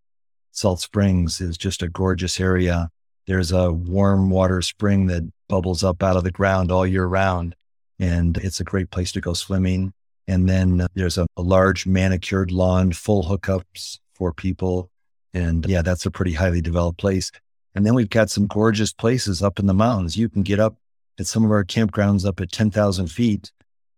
Salt 0.50 0.82
Springs 0.82 1.40
is 1.40 1.56
just 1.56 1.82
a 1.82 1.88
gorgeous 1.88 2.38
area. 2.38 2.90
There's 3.26 3.52
a 3.52 3.73
warm 3.73 4.28
water 4.28 4.61
spring 4.61 5.06
that 5.06 5.23
bubbles 5.49 5.82
up 5.82 6.02
out 6.02 6.18
of 6.18 6.25
the 6.25 6.30
ground 6.30 6.71
all 6.71 6.87
year 6.87 7.06
round, 7.06 7.56
and 7.99 8.37
it's 8.37 8.61
a 8.61 8.64
great 8.64 8.90
place 8.90 9.12
to 9.12 9.23
go 9.23 9.32
swimming. 9.32 9.94
And 10.28 10.47
then 10.47 10.87
there's 10.92 11.16
a, 11.16 11.26
a 11.38 11.42
large 11.42 11.87
manicured 11.87 12.50
lawn, 12.50 12.92
full 12.92 13.25
hookups 13.25 13.99
for 14.14 14.30
people. 14.30 14.90
And 15.32 15.64
yeah, 15.64 15.80
that's 15.80 16.04
a 16.04 16.11
pretty 16.11 16.35
highly 16.35 16.61
developed 16.61 16.99
place. 16.99 17.32
And 17.75 17.87
then 17.87 17.95
we've 17.95 18.11
got 18.11 18.31
some 18.31 18.47
gorgeous 18.47 18.93
places 18.93 19.43
up 19.43 19.59
in 19.59 19.67
the 19.67 19.75
mountains. 19.75 20.17
You 20.17 20.29
can 20.29 20.43
get 20.43 20.61
up 20.61 20.76
at 21.19 21.26
some 21.26 21.45
of 21.45 21.50
our 21.50 21.64
campgrounds 21.64 22.26
up 22.26 22.41
at 22.41 22.52
10,000 22.52 23.07
feet 23.09 23.50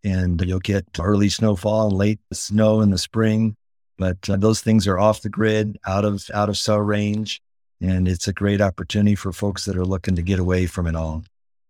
and 0.04 0.40
you'll 0.42 0.60
get 0.60 0.86
early 1.00 1.28
snowfall 1.28 1.88
and 1.88 1.96
late 1.96 2.20
snow 2.32 2.80
in 2.80 2.90
the 2.90 2.98
spring. 2.98 3.56
But 3.96 4.28
uh, 4.28 4.36
those 4.36 4.60
things 4.60 4.86
are 4.86 4.98
off 4.98 5.22
the 5.22 5.28
grid, 5.28 5.78
out 5.86 6.04
of 6.04 6.28
out 6.34 6.48
of 6.48 6.58
cell 6.58 6.80
range, 6.80 7.40
and 7.80 8.06
it's 8.06 8.28
a 8.28 8.32
great 8.32 8.60
opportunity 8.60 9.14
for 9.14 9.32
folks 9.32 9.64
that 9.64 9.76
are 9.76 9.84
looking 9.84 10.16
to 10.16 10.22
get 10.22 10.38
away 10.38 10.66
from 10.66 10.86
it 10.86 10.96
all. 10.96 11.22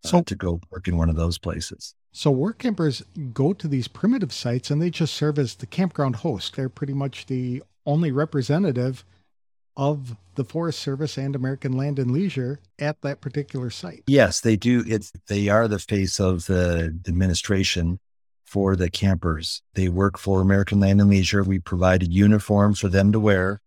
Uh, 0.04 0.08
so 0.08 0.22
to 0.22 0.34
go 0.34 0.60
work 0.70 0.88
in 0.88 0.96
one 0.96 1.10
of 1.10 1.16
those 1.16 1.38
places. 1.38 1.94
So 2.12 2.30
work 2.30 2.58
campers 2.58 3.02
go 3.32 3.52
to 3.52 3.68
these 3.68 3.88
primitive 3.88 4.32
sites 4.32 4.70
and 4.70 4.80
they 4.80 4.90
just 4.90 5.14
serve 5.14 5.38
as 5.38 5.56
the 5.56 5.66
campground 5.66 6.16
host. 6.16 6.56
They're 6.56 6.68
pretty 6.68 6.94
much 6.94 7.26
the 7.26 7.62
only 7.86 8.10
representative 8.10 9.04
of 9.76 10.16
the 10.34 10.44
Forest 10.44 10.80
Service 10.80 11.16
and 11.16 11.34
American 11.34 11.72
Land 11.72 11.98
and 11.98 12.10
Leisure 12.10 12.60
at 12.78 13.00
that 13.02 13.20
particular 13.20 13.70
site. 13.70 14.04
Yes, 14.06 14.40
they 14.40 14.56
do. 14.56 14.84
They 15.28 15.48
are 15.48 15.68
the 15.68 15.78
face 15.78 16.18
of 16.20 16.46
the 16.46 16.98
administration 17.06 18.00
for 18.44 18.76
the 18.76 18.90
campers. 18.90 19.62
They 19.74 19.88
work 19.88 20.18
for 20.18 20.40
American 20.40 20.80
Land 20.80 21.00
and 21.00 21.10
Leisure. 21.10 21.42
We 21.42 21.58
provided 21.58 22.12
uniforms 22.12 22.80
for 22.80 22.88
them 22.88 23.12
to 23.12 23.20
wear 23.20 23.60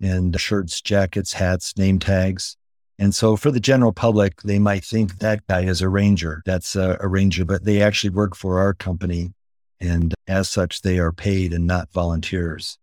and 0.00 0.38
shirts, 0.40 0.80
jackets, 0.80 1.34
hats, 1.34 1.76
name 1.76 1.98
tags. 1.98 2.56
And 2.98 3.14
so 3.14 3.36
for 3.36 3.50
the 3.50 3.60
general 3.60 3.92
public, 3.92 4.42
they 4.42 4.58
might 4.58 4.84
think 4.84 5.18
that 5.18 5.46
guy 5.46 5.62
is 5.62 5.80
a 5.80 5.88
ranger. 5.88 6.42
That's 6.44 6.76
a, 6.76 6.96
a 7.00 7.08
ranger, 7.08 7.44
but 7.44 7.64
they 7.64 7.82
actually 7.82 8.10
work 8.10 8.34
for 8.36 8.58
our 8.58 8.74
company. 8.74 9.32
And 9.80 10.14
as 10.28 10.48
such, 10.48 10.82
they 10.82 10.98
are 10.98 11.12
paid 11.12 11.52
and 11.52 11.66
not 11.66 11.92
volunteers. 11.92 12.78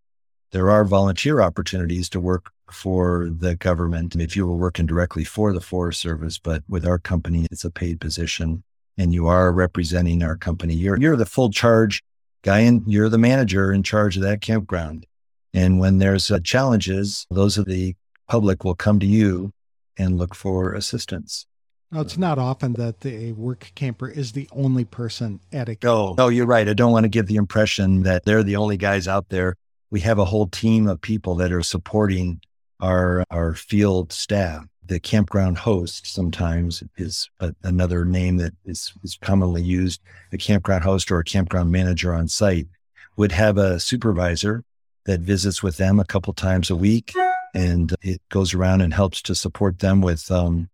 There 0.52 0.70
are 0.72 0.84
volunteer 0.84 1.42
opportunities 1.42 2.10
to 2.10 2.20
work 2.20 2.52
for 2.72 3.30
the 3.30 3.56
government 3.56 4.16
if 4.16 4.36
you 4.36 4.48
were 4.48 4.56
working 4.56 4.86
directly 4.86 5.24
for 5.24 5.54
the 5.54 5.62
Forest 5.62 6.02
Service, 6.02 6.40
but 6.40 6.64
with 6.68 6.88
our 6.88 6.98
company, 6.98 7.46
it's 7.52 7.66
a 7.66 7.72
paid 7.72 8.00
position 8.00 8.64
and 8.98 9.14
you 9.14 9.28
are 9.28 9.52
representing 9.52 10.24
our 10.24 10.36
company. 10.36 10.74
You're, 10.74 11.00
you're 11.00 11.16
the 11.16 11.26
full 11.26 11.52
charge 11.52 12.04
guy 12.42 12.60
and 12.60 12.82
you're 12.86 13.10
the 13.10 13.18
manager 13.18 13.72
in 13.72 13.84
charge 13.84 14.18
of 14.18 14.24
that 14.24 14.42
campground. 14.42 15.06
And 15.54 15.80
when 15.80 16.00
there's 16.00 16.30
uh, 16.30 16.40
challenges, 16.44 17.26
those 17.30 17.58
of 17.58 17.66
the 17.66 17.96
public 18.28 18.64
will 18.64 18.76
come 18.76 19.00
to 19.00 19.06
you 19.06 19.52
and 19.98 20.18
look 20.18 20.36
for 20.36 20.74
assistance. 20.74 21.46
Now, 21.92 22.02
it's 22.02 22.18
not 22.18 22.38
often 22.38 22.74
that 22.74 23.02
the 23.02 23.30
a 23.30 23.32
work 23.32 23.72
camper 23.74 24.08
is 24.08 24.34
the 24.34 24.48
only 24.52 24.86
person 24.86 25.40
at 25.52 25.70
a 25.70 25.76
camp. 25.76 25.84
No, 25.84 26.14
no, 26.18 26.28
you're 26.28 26.46
right. 26.46 26.70
I 26.70 26.74
don't 26.74 26.92
want 26.92 27.06
to 27.06 27.10
give 27.10 27.26
the 27.26 27.36
impression 27.36 28.04
that 28.04 28.26
they're 28.26 28.44
the 28.44 28.58
only 28.58 28.78
guys 28.78 29.08
out 29.08 29.30
there. 29.30 29.56
We 29.92 30.02
have 30.02 30.20
a 30.20 30.26
whole 30.26 30.48
team 30.48 30.88
of 30.88 31.02
people 31.02 31.36
that 31.36 31.52
are 31.52 31.64
supporting 31.64 32.42
our 32.80 33.24
our 33.30 33.54
field 33.54 34.12
staff. 34.12 34.66
The 34.86 35.00
campground 35.00 35.58
host 35.60 36.08
sometimes 36.08 36.84
is 36.98 37.30
a, 37.40 37.54
another 37.64 38.06
name 38.06 38.38
that 38.38 38.54
is, 38.66 38.92
is 39.04 39.18
commonly 39.22 39.62
used. 39.62 40.02
A 40.34 40.38
campground 40.38 40.84
host 40.84 41.12
or 41.12 41.20
a 41.20 41.24
campground 41.24 41.72
manager 41.72 42.14
on 42.14 42.28
site 42.28 42.68
would 43.16 43.32
have 43.32 43.58
a 43.58 43.80
supervisor 43.80 44.64
that 45.06 45.22
visits 45.22 45.62
with 45.62 45.78
them 45.78 46.00
a 46.00 46.06
couple 46.06 46.34
times 46.34 46.70
a 46.70 46.76
week, 46.76 47.14
and 47.54 47.94
it 48.02 48.22
goes 48.30 48.54
around 48.54 48.82
and 48.82 48.94
helps 48.94 49.22
to 49.24 49.36
support 49.36 49.80
them 49.80 50.02
with 50.02 50.30
um, 50.32 50.70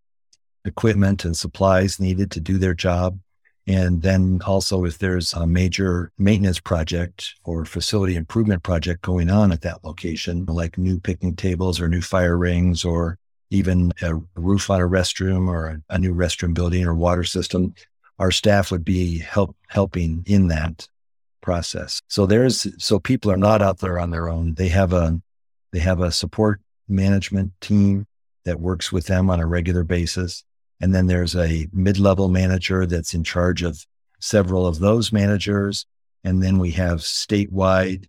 equipment 0.66 1.26
and 1.26 1.36
supplies 1.36 2.00
needed 2.00 2.32
to 2.32 2.40
do 2.40 2.58
their 2.58 2.74
job. 2.74 3.20
And 3.68 4.04
then 4.04 4.42
also, 4.46 4.86
if 4.86 5.00
there's 5.00 5.34
a 5.34 5.48
major 5.48 6.12
maintenance 6.20 6.60
project 6.60 7.34
or 7.44 7.66
facility 7.66 8.16
improvement 8.16 8.62
project 8.62 9.02
going 9.02 9.30
on 9.30 9.52
at 9.52 9.62
that 9.62 9.84
location, 9.84 10.46
like 10.46 10.78
new 10.78 11.00
picnic 11.00 11.38
tables 11.38 11.82
or 11.82 11.88
new 11.88 12.02
fire 12.02 12.38
rings 12.38 12.86
or 12.86 13.18
even 13.50 13.92
a 14.02 14.16
roof 14.36 14.70
on 14.70 14.82
a 14.82 14.88
restroom 14.88 15.48
or 15.48 15.82
a, 15.90 15.98
new 15.98 16.14
restroom 16.14 16.54
building 16.54 16.86
or 16.86 16.94
water 16.94 17.24
system, 17.24 17.74
our 18.20 18.32
staff 18.32 18.72
would 18.72 18.86
be 18.86 19.18
help 19.18 19.56
helping 19.68 20.24
in 20.28 20.48
that 20.48 20.88
process. 21.42 22.02
So 22.08 22.26
there's 22.26 22.68
so 22.84 23.00
people 23.00 23.32
are 23.32 23.38
not 23.38 23.62
out 23.62 23.80
there 23.80 24.00
on 24.00 24.12
their 24.12 24.30
own. 24.30 24.54
They 24.56 24.70
have 24.70 24.94
a 24.94 25.20
they 25.72 25.80
have 25.80 26.02
a 26.02 26.12
support 26.12 26.62
management 26.88 27.52
team 27.62 28.06
that 28.46 28.60
works 28.60 28.92
with 28.92 29.08
them 29.08 29.30
on 29.30 29.40
a 29.40 29.46
regular 29.46 29.84
basis. 29.84 30.44
And 30.82 30.94
then 30.94 31.08
there's 31.08 31.36
a 31.36 31.68
mid 31.72 31.98
level 31.98 32.28
manager 32.28 32.86
that's 32.86 33.14
in 33.14 33.24
charge 33.24 33.64
of 33.64 33.86
several 34.20 34.66
of 34.68 34.80
those 34.80 35.12
managers. 35.12 35.86
And 36.24 36.42
then 36.42 36.60
we 36.60 36.72
have 36.72 37.00
statewide 37.00 38.06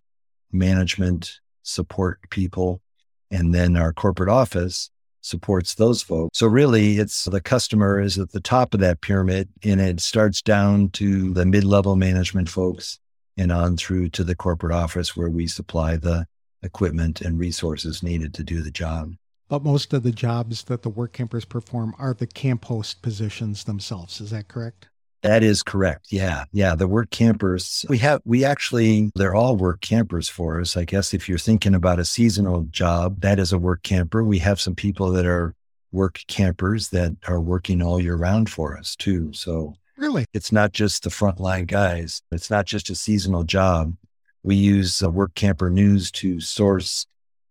management 0.51 1.39
support 1.63 2.19
people. 2.29 2.81
And 3.29 3.53
then 3.53 3.77
our 3.77 3.93
corporate 3.93 4.29
office 4.29 4.89
supports 5.21 5.75
those 5.75 6.01
folks. 6.01 6.37
So 6.37 6.47
really 6.47 6.97
it's 6.97 7.25
the 7.25 7.41
customer 7.41 7.99
is 7.99 8.17
at 8.17 8.31
the 8.31 8.39
top 8.39 8.73
of 8.73 8.79
that 8.79 9.01
pyramid 9.01 9.49
and 9.63 9.81
it 9.81 9.99
starts 9.99 10.41
down 10.41 10.89
to 10.91 11.33
the 11.33 11.45
mid 11.45 11.65
level 11.65 11.95
management 11.95 12.49
folks 12.49 12.99
and 13.37 13.51
on 13.51 13.77
through 13.77 14.09
to 14.09 14.23
the 14.23 14.35
corporate 14.35 14.73
office 14.73 15.15
where 15.15 15.29
we 15.29 15.45
supply 15.45 15.97
the 15.97 16.25
equipment 16.63 17.21
and 17.21 17.37
resources 17.37 18.01
needed 18.01 18.33
to 18.33 18.43
do 18.43 18.61
the 18.61 18.71
job. 18.71 19.13
But 19.49 19.63
most 19.63 19.93
of 19.93 20.03
the 20.03 20.11
jobs 20.11 20.63
that 20.63 20.81
the 20.81 20.89
work 20.89 21.13
campers 21.13 21.45
perform 21.45 21.95
are 21.97 22.13
the 22.13 22.27
camp 22.27 22.65
host 22.65 23.01
positions 23.01 23.63
themselves. 23.63 24.19
Is 24.19 24.31
that 24.31 24.47
correct? 24.47 24.89
That 25.23 25.41
is 25.41 25.63
correct. 25.63 26.07
Yeah. 26.11 26.45
Yeah. 26.51 26.75
The 26.75 26.87
work 26.87 27.09
campers, 27.09 27.85
we 27.89 27.97
have, 27.99 28.21
we 28.23 28.45
actually, 28.45 29.11
they're 29.15 29.35
all 29.35 29.55
work 29.55 29.81
campers 29.81 30.29
for 30.29 30.61
us. 30.61 30.77
I 30.77 30.85
guess 30.85 31.13
if 31.13 31.27
you're 31.27 31.37
thinking 31.37 31.73
about 31.73 31.99
a 31.99 32.05
seasonal 32.05 32.63
job, 32.69 33.21
that 33.21 33.39
is 33.39 33.51
a 33.51 33.57
work 33.57 33.83
camper. 33.83 34.23
We 34.23 34.39
have 34.39 34.61
some 34.61 34.75
people 34.75 35.11
that 35.11 35.25
are 35.25 35.55
work 35.91 36.19
campers 36.27 36.89
that 36.89 37.15
are 37.27 37.41
working 37.41 37.81
all 37.81 37.99
year 37.99 38.15
round 38.15 38.49
for 38.49 38.77
us 38.77 38.95
too. 38.95 39.33
So 39.33 39.73
really, 39.97 40.25
it's 40.33 40.51
not 40.51 40.73
just 40.73 41.03
the 41.03 41.09
frontline 41.09 41.67
guys. 41.67 42.21
It's 42.31 42.51
not 42.51 42.65
just 42.65 42.89
a 42.89 42.95
seasonal 42.95 43.43
job. 43.43 43.95
We 44.43 44.55
use 44.55 45.01
uh, 45.01 45.09
work 45.09 45.33
camper 45.35 45.69
news 45.69 46.11
to 46.11 46.39
source 46.39 47.07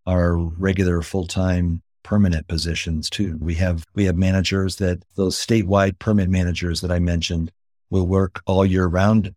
our 0.07 0.37
regular 0.37 1.03
full 1.03 1.27
time 1.27 1.83
permanent 2.07 2.47
positions 2.47 3.11
too. 3.11 3.37
We 3.41 3.55
have 3.55 3.85
we 3.95 4.05
have 4.05 4.17
managers 4.17 4.77
that 4.77 5.03
those 5.17 5.37
statewide 5.37 5.99
permit 5.99 6.31
managers 6.31 6.81
that 6.83 6.93
I 6.93 7.01
mentioned 7.01 7.51
will 7.91 8.07
work 8.07 8.41
all 8.47 8.65
year 8.65 8.87
round 8.87 9.35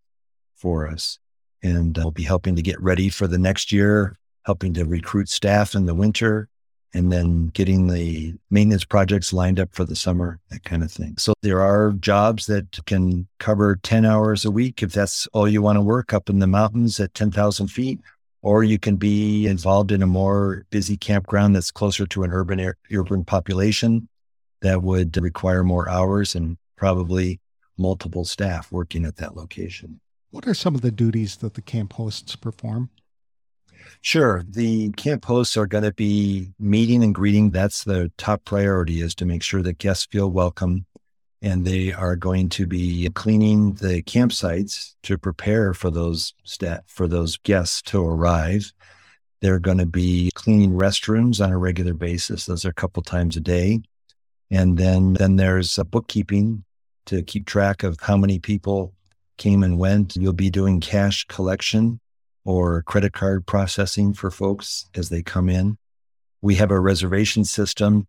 for 0.56 0.88
us 0.88 1.18
and 1.64 1.98
uh, 1.98 2.04
will 2.04 2.12
be 2.12 2.24
helping 2.24 2.56
to 2.56 2.62
get 2.62 2.80
ready 2.80 3.10
for 3.10 3.26
the 3.26 3.40
next 3.40 3.72
year, 3.72 4.20
helping 4.46 4.76
to 4.76 4.86
recruit 4.86 5.30
staff 5.30 5.74
in 5.74 5.88
the 5.88 5.96
winter 5.96 6.48
and 6.94 7.12
then 7.12 7.48
getting 7.48 7.88
the 7.88 8.36
maintenance 8.52 8.86
projects 8.86 9.34
lined 9.34 9.60
up 9.60 9.70
for 9.74 9.84
the 9.84 9.96
summer, 9.96 10.40
that 10.52 10.64
kind 10.64 10.84
of 10.84 10.92
thing. 10.92 11.18
So 11.18 11.34
there 11.42 11.62
are 11.62 11.94
jobs 11.94 12.46
that 12.46 12.86
can 12.86 13.28
cover 13.40 13.78
10 13.78 14.06
hours 14.06 14.46
a 14.46 14.52
week 14.52 14.84
if 14.84 14.94
that's 14.94 15.26
all 15.34 15.48
you 15.48 15.64
want 15.64 15.78
to 15.78 15.82
work 15.82 16.14
up 16.14 16.30
in 16.30 16.38
the 16.38 16.48
mountains 16.48 17.00
at 17.00 17.16
10,000 17.16 17.68
feet 17.68 18.00
or 18.42 18.64
you 18.64 18.80
can 18.80 18.96
be 18.96 19.48
involved 19.48 19.92
in 19.92 20.02
a 20.02 20.08
more 20.08 20.66
busy 20.70 20.98
campground 20.98 21.56
that's 21.56 21.72
closer 21.72 22.06
to 22.08 22.24
an 22.24 22.32
urban 22.32 22.74
urban 22.92 23.26
population 23.26 24.08
that 24.62 24.82
would 24.82 25.16
require 25.18 25.64
more 25.64 25.90
hours 25.90 26.36
and 26.36 26.58
probably 26.76 27.40
multiple 27.78 28.26
staff 28.26 28.72
working 28.72 29.06
at 29.06 29.18
that 29.18 29.36
location. 29.36 30.00
What 30.32 30.48
are 30.48 30.54
some 30.54 30.76
of 30.76 30.82
the 30.82 30.92
duties 30.92 31.38
that 31.38 31.56
the 31.56 31.62
camp 31.62 31.94
hosts 31.94 32.36
perform? 32.36 32.90
Sure. 34.02 34.44
The 34.48 34.92
camp 34.92 35.26
hosts 35.26 35.58
are 35.58 35.66
going 35.66 35.84
to 35.84 35.94
be 35.94 36.52
meeting 36.60 37.04
and 37.04 37.16
greeting. 37.16 37.50
That's 37.50 37.84
the 37.84 38.12
top 38.18 38.46
priority 38.46 39.02
is 39.02 39.16
to 39.16 39.26
make 39.26 39.42
sure 39.42 39.62
that 39.64 39.80
guests 39.80 40.06
feel 40.06 40.30
welcome 40.30 40.86
and 41.42 41.66
they 41.66 41.94
are 41.94 42.16
going 42.16 42.50
to 42.50 42.68
be 42.68 43.10
cleaning 43.14 43.74
the 43.76 44.02
campsites 44.04 44.96
to 45.04 45.18
prepare 45.18 45.74
for 45.74 45.90
those 45.90 46.34
for 46.86 47.08
those 47.08 47.38
guests 47.38 47.82
to 47.84 48.06
arrive. 48.06 48.74
They're 49.42 49.60
going 49.60 49.78
to 49.78 49.86
be 49.86 50.32
cleaning 50.36 50.72
restrooms 50.72 51.44
on 51.44 51.52
a 51.52 51.58
regular 51.58 51.94
basis. 51.94 52.46
Those 52.46 52.66
are 52.66 52.70
a 52.70 52.74
couple 52.74 53.02
times 53.04 53.38
a 53.38 53.40
day. 53.40 53.82
And 54.52 54.78
then, 54.78 55.14
then 55.14 55.38
there's 55.38 55.78
a 55.78 55.86
bookkeeping 55.86 56.66
to 57.06 57.22
keep 57.24 57.46
track 57.46 57.84
of 57.84 57.98
how 58.02 58.18
many 58.18 58.40
people 58.40 58.94
came 59.38 59.64
and 59.64 59.80
went. 59.80 60.16
You'll 60.16 60.34
be 60.34 60.50
doing 60.50 60.82
cash 60.82 61.26
collection 61.28 62.02
or 62.44 62.82
credit 62.84 63.14
card 63.14 63.46
processing 63.46 64.14
for 64.14 64.30
folks 64.30 64.90
as 64.96 65.10
they 65.10 65.24
come 65.24 65.48
in. 65.48 65.78
We 66.42 66.56
have 66.56 66.72
a 66.72 66.80
reservation 66.80 67.46
system 67.46 68.08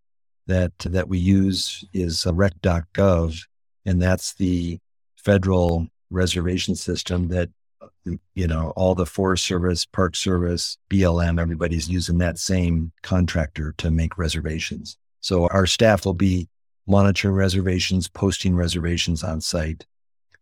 that 0.51 0.73
that 0.81 1.09
we 1.09 1.19
use 1.19 1.85
is 1.93 2.27
uh, 2.27 2.35
rec.gov, 2.35 3.41
and 3.87 4.03
that's 4.03 4.35
the 4.35 4.79
federal 5.17 5.87
reservation 6.11 6.75
system 6.75 7.29
that 7.29 7.49
uh, 7.81 7.87
you 8.35 8.47
know 8.47 8.73
all 8.77 8.95
the 8.95 9.07
Forest 9.07 9.47
Service, 9.47 9.87
Park 9.87 10.15
Service, 10.15 10.77
BLM, 10.91 11.41
everybody's 11.41 11.89
using 11.89 12.19
that 12.19 12.39
same 12.39 12.93
contractor 13.03 13.75
to 13.79 13.91
make 13.91 14.19
reservations. 14.19 14.99
So 15.21 15.47
our 15.49 15.67
staff 15.67 16.05
will 16.05 16.15
be 16.15 16.49
monitoring 16.87 17.35
reservations, 17.35 18.09
posting 18.09 18.57
reservations 18.57 19.23
on 19.23 19.41
site. 19.41 19.87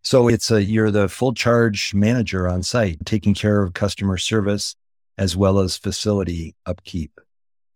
So 0.03 0.29
it's 0.29 0.51
a 0.51 0.65
you're 0.65 0.91
the 0.91 1.09
full 1.09 1.35
charge 1.35 1.93
manager 1.95 2.49
on 2.49 2.63
site, 2.63 3.05
taking 3.05 3.35
care 3.35 3.63
of 3.63 3.75
customer 3.75 4.17
service 4.17 4.75
as 5.19 5.37
well 5.37 5.59
as 5.59 5.77
facility 5.77 6.55
upkeep. 6.65 7.21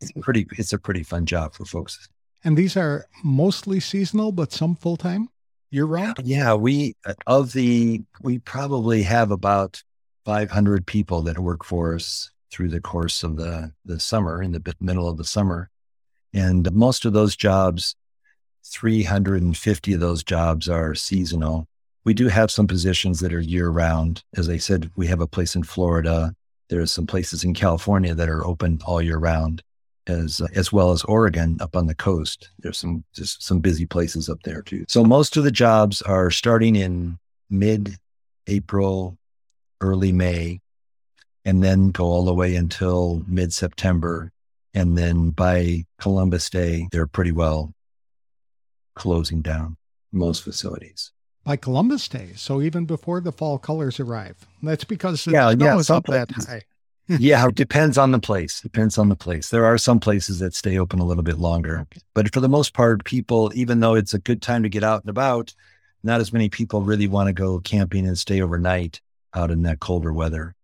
It's 0.01 0.13
pretty 0.21 0.47
it's 0.59 0.73
a 0.73 0.79
pretty 0.79 1.03
fun 1.03 1.27
job 1.27 1.55
for 1.55 1.65
folks. 1.65 2.09
And 2.45 2.57
these 2.57 2.77
are 2.77 3.07
mostly 3.23 3.81
seasonal, 3.81 4.33
but 4.33 4.53
some 4.53 4.75
full 4.75 4.97
time 4.97 5.29
year 5.71 5.85
round? 5.85 6.19
Yeah, 6.25 6.55
we, 6.55 6.97
uh, 7.07 7.15
of 7.27 7.53
the, 7.53 8.03
we 8.21 8.39
probably 8.39 9.03
have 9.03 9.31
about 9.31 9.83
500 10.25 10.87
people 10.87 11.23
that 11.23 11.39
work 11.39 11.65
for 11.65 11.95
us 11.95 12.31
through 12.51 12.69
the 12.69 12.81
course 12.81 13.23
of 13.23 13.37
the, 13.37 13.73
the 13.85 13.99
summer, 13.99 14.43
in 14.43 14.53
the 14.53 14.75
middle 14.81 15.09
of 15.09 15.17
the 15.17 15.25
summer. 15.25 15.71
And 16.35 16.71
most 16.73 17.05
of 17.05 17.13
those 17.13 17.37
jobs, 17.37 17.97
350 18.67 19.93
of 19.95 20.01
those 20.01 20.23
jobs 20.23 20.69
are 20.69 20.95
seasonal. 20.95 21.67
We 22.05 22.15
do 22.15 22.29
have 22.29 22.51
some 22.51 22.67
positions 22.67 23.21
that 23.21 23.33
are 23.33 23.41
year 23.41 23.69
round. 23.69 24.25
As 24.37 24.49
I 24.49 24.57
said, 24.57 24.91
we 24.97 25.07
have 25.07 25.21
a 25.21 25.27
place 25.27 25.55
in 25.55 25.63
Florida. 25.63 26.35
There's 26.69 26.93
some 26.93 27.07
places 27.07 27.45
in 27.45 27.55
California 27.55 28.15
that 28.15 28.29
are 28.29 28.47
open 28.47 28.81
all 28.85 29.01
year 29.01 29.19
round 29.19 29.63
as 30.07 30.41
uh, 30.41 30.49
as 30.55 30.73
well 30.73 30.93
as 30.93 31.05
Oregon 31.05 31.57
up 31.61 31.77
on 31.77 31.87
the 31.87 31.95
coast. 31.95 32.51
There's 32.59 32.79
some 32.79 33.05
just 33.15 33.43
some 33.43 33.61
busy 33.61 33.87
places 33.87 34.29
up 34.29 34.43
there 34.45 34.63
too. 34.63 34.85
So 34.89 35.05
most 35.05 35.37
of 35.37 35.45
the 35.45 35.51
jobs 35.51 36.03
are 36.03 36.31
starting 36.31 36.77
in 36.77 37.19
mid 37.51 37.97
April, 38.47 39.19
early 39.81 40.13
May, 40.13 40.61
and 41.45 41.63
then 41.63 41.91
go 41.91 42.05
all 42.05 42.25
the 42.25 42.35
way 42.35 42.57
until 42.57 43.23
mid 43.27 43.53
September. 43.53 44.33
And 44.75 44.97
then 44.97 45.31
by 45.31 45.85
Columbus 45.99 46.49
Day, 46.49 46.89
they're 46.93 47.07
pretty 47.07 47.33
well 47.33 47.75
closing 48.95 49.43
down 49.43 49.77
most 50.13 50.43
facilities. 50.43 51.13
By 51.45 51.57
Columbus 51.57 52.09
Day, 52.09 52.31
so 52.37 52.63
even 52.63 52.87
before 52.87 53.21
the 53.21 53.33
fall 53.33 53.59
colors 53.59 53.99
arrive. 53.99 54.47
That's 54.63 54.85
because 54.85 55.25
the 55.25 55.33
yeah, 55.33 55.53
snow 55.53 55.65
yeah, 55.65 55.79
is 55.79 55.91
up 55.91 56.07
that 56.07 56.31
high 56.31 56.63
yeah, 57.19 57.47
it 57.49 57.55
depends 57.55 57.99
on 57.99 58.11
the 58.13 58.19
place. 58.19 58.61
Depends 58.61 58.99
on 58.99 59.09
the 59.09 59.17
place. 59.17 59.51
There 59.51 59.65
are 59.65 59.79
some 59.79 60.01
places 60.01 60.39
that 60.41 60.55
stay 60.55 60.79
open 60.79 60.99
a 60.99 61.05
little 61.05 61.23
bit 61.23 61.39
longer, 61.39 61.87
but 62.15 62.33
for 62.33 62.41
the 62.41 62.49
most 62.49 62.75
part, 62.75 63.05
people, 63.05 63.51
even 63.55 63.81
though 63.81 63.95
it's 63.95 64.15
a 64.15 64.19
good 64.19 64.43
time 64.43 64.63
to 64.63 64.69
get 64.69 64.85
out 64.85 65.03
and 65.03 65.11
about, 65.11 65.55
not 66.03 66.21
as 66.21 66.33
many 66.33 66.49
people 66.49 66.83
really 66.83 67.07
want 67.09 67.29
to 67.29 67.33
go 67.33 67.61
camping 67.61 68.07
and 68.07 68.19
stay 68.19 68.41
overnight 68.41 69.01
out 69.35 69.51
in 69.51 69.63
that 69.63 69.81
colder 69.81 70.13
weather. 70.13 70.55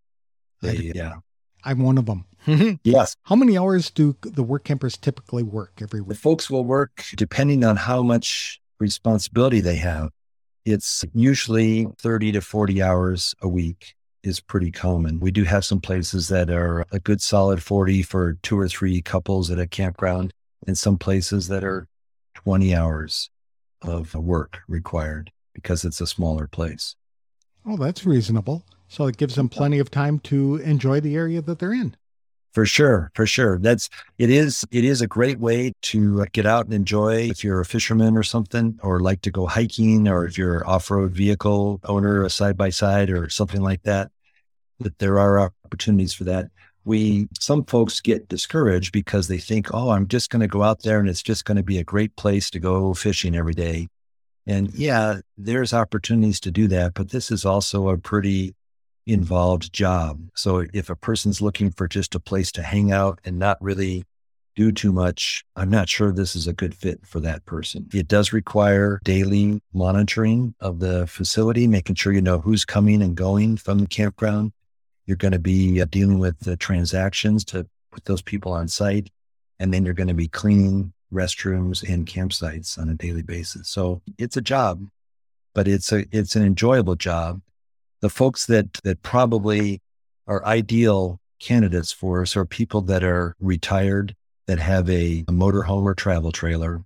They, 0.60 0.92
yeah. 0.94 1.16
I'm 1.64 1.80
one 1.80 1.98
of 1.98 2.06
them. 2.06 2.24
yes. 2.84 3.14
How 3.24 3.36
many 3.36 3.58
hours 3.58 3.90
do 3.90 4.16
the 4.22 4.42
work 4.42 4.64
campers 4.64 4.96
typically 4.96 5.42
work 5.42 5.80
every 5.82 6.00
The 6.00 6.04
week? 6.04 6.18
folks 6.18 6.50
will 6.50 6.64
work 6.64 7.04
depending 7.16 7.64
on 7.64 7.76
how 7.76 8.02
much 8.02 8.60
responsibility 8.78 9.60
they 9.60 9.76
have. 9.76 10.10
It's 10.64 11.04
usually 11.14 11.86
30 11.98 12.32
to 12.32 12.40
40 12.40 12.82
hours 12.82 13.34
a 13.40 13.48
week 13.48 13.94
is 14.22 14.40
pretty 14.40 14.70
common. 14.70 15.20
We 15.20 15.30
do 15.30 15.44
have 15.44 15.64
some 15.64 15.80
places 15.80 16.28
that 16.28 16.50
are 16.50 16.84
a 16.92 16.98
good 17.00 17.20
solid 17.20 17.62
40 17.62 18.02
for 18.02 18.34
two 18.42 18.58
or 18.58 18.68
three 18.68 19.00
couples 19.00 19.50
at 19.50 19.58
a 19.58 19.66
campground, 19.66 20.32
and 20.66 20.76
some 20.76 20.98
places 20.98 21.48
that 21.48 21.64
are 21.64 21.86
20 22.34 22.74
hours 22.74 23.30
of 23.82 24.14
work 24.14 24.60
required 24.68 25.30
because 25.54 25.84
it's 25.84 26.00
a 26.00 26.06
smaller 26.06 26.46
place. 26.46 26.96
Oh, 27.66 27.76
that's 27.76 28.06
reasonable. 28.06 28.64
So 28.88 29.06
it 29.06 29.16
gives 29.16 29.34
them 29.34 29.48
plenty 29.48 29.78
of 29.78 29.90
time 29.90 30.18
to 30.20 30.56
enjoy 30.56 31.00
the 31.00 31.14
area 31.14 31.42
that 31.42 31.58
they're 31.58 31.72
in. 31.72 31.96
For 32.52 32.64
sure, 32.66 33.10
for 33.14 33.26
sure. 33.26 33.58
That's 33.58 33.88
it 34.16 34.30
is 34.30 34.64
it 34.70 34.84
is 34.84 35.00
a 35.00 35.06
great 35.06 35.38
way 35.38 35.72
to 35.82 36.22
uh, 36.22 36.26
get 36.32 36.46
out 36.46 36.64
and 36.64 36.74
enjoy 36.74 37.28
if 37.28 37.44
you're 37.44 37.60
a 37.60 37.64
fisherman 37.64 38.16
or 38.16 38.22
something 38.22 38.78
or 38.82 39.00
like 39.00 39.20
to 39.22 39.30
go 39.30 39.46
hiking 39.46 40.08
or 40.08 40.24
if 40.26 40.38
you're 40.38 40.66
off-road 40.66 41.12
vehicle 41.12 41.80
owner, 41.84 42.24
a 42.24 42.30
side 42.30 42.56
by 42.56 42.70
side 42.70 43.10
or 43.10 43.28
something 43.28 43.60
like 43.60 43.82
that. 43.82 44.10
That 44.80 44.98
there 44.98 45.18
are 45.18 45.52
opportunities 45.64 46.14
for 46.14 46.24
that. 46.24 46.50
We 46.84 47.28
some 47.38 47.64
folks 47.64 48.00
get 48.00 48.28
discouraged 48.28 48.92
because 48.92 49.28
they 49.28 49.38
think, 49.38 49.68
"Oh, 49.74 49.90
I'm 49.90 50.08
just 50.08 50.30
going 50.30 50.40
to 50.40 50.48
go 50.48 50.62
out 50.62 50.82
there 50.82 51.00
and 51.00 51.08
it's 51.08 51.22
just 51.22 51.44
going 51.44 51.56
to 51.58 51.62
be 51.62 51.78
a 51.78 51.84
great 51.84 52.16
place 52.16 52.50
to 52.50 52.58
go 52.58 52.94
fishing 52.94 53.36
every 53.36 53.54
day." 53.54 53.88
And 54.46 54.72
yeah, 54.74 55.20
there's 55.36 55.74
opportunities 55.74 56.40
to 56.40 56.50
do 56.50 56.66
that, 56.68 56.94
but 56.94 57.10
this 57.10 57.30
is 57.30 57.44
also 57.44 57.90
a 57.90 57.98
pretty 57.98 58.54
involved 59.08 59.72
job. 59.72 60.20
So 60.34 60.66
if 60.72 60.90
a 60.90 60.96
person's 60.96 61.40
looking 61.40 61.70
for 61.70 61.88
just 61.88 62.14
a 62.14 62.20
place 62.20 62.52
to 62.52 62.62
hang 62.62 62.92
out 62.92 63.20
and 63.24 63.38
not 63.38 63.56
really 63.60 64.04
do 64.54 64.70
too 64.70 64.92
much, 64.92 65.44
I'm 65.56 65.70
not 65.70 65.88
sure 65.88 66.12
this 66.12 66.36
is 66.36 66.46
a 66.46 66.52
good 66.52 66.74
fit 66.74 67.06
for 67.06 67.18
that 67.20 67.46
person. 67.46 67.88
It 67.94 68.06
does 68.06 68.32
require 68.32 69.00
daily 69.04 69.62
monitoring 69.72 70.54
of 70.60 70.80
the 70.80 71.06
facility, 71.06 71.66
making 71.66 71.94
sure 71.94 72.12
you 72.12 72.20
know 72.20 72.40
who's 72.40 72.64
coming 72.64 73.00
and 73.00 73.16
going 73.16 73.56
from 73.56 73.78
the 73.78 73.86
campground. 73.86 74.52
You're 75.06 75.16
going 75.16 75.32
to 75.32 75.38
be 75.38 75.80
uh, 75.80 75.86
dealing 75.90 76.18
with 76.18 76.38
the 76.40 76.56
transactions 76.56 77.44
to 77.46 77.66
put 77.90 78.04
those 78.04 78.20
people 78.20 78.52
on 78.52 78.68
site. 78.68 79.10
And 79.58 79.72
then 79.72 79.84
you're 79.84 79.94
going 79.94 80.08
to 80.08 80.14
be 80.14 80.28
cleaning 80.28 80.92
restrooms 81.12 81.88
and 81.88 82.06
campsites 82.06 82.78
on 82.78 82.90
a 82.90 82.94
daily 82.94 83.22
basis. 83.22 83.68
So 83.68 84.02
it's 84.18 84.36
a 84.36 84.42
job, 84.42 84.86
but 85.54 85.66
it's 85.66 85.92
a, 85.92 86.04
it's 86.12 86.36
an 86.36 86.44
enjoyable 86.44 86.94
job 86.94 87.40
the 88.00 88.10
folks 88.10 88.46
that 88.46 88.74
that 88.84 89.02
probably 89.02 89.80
are 90.26 90.44
ideal 90.44 91.20
candidates 91.40 91.92
for 91.92 92.22
us 92.22 92.36
are 92.36 92.44
people 92.44 92.80
that 92.82 93.02
are 93.04 93.34
retired 93.40 94.14
that 94.46 94.58
have 94.58 94.88
a, 94.88 95.24
a 95.28 95.32
motorhome 95.32 95.84
or 95.84 95.94
travel 95.94 96.32
trailer 96.32 96.82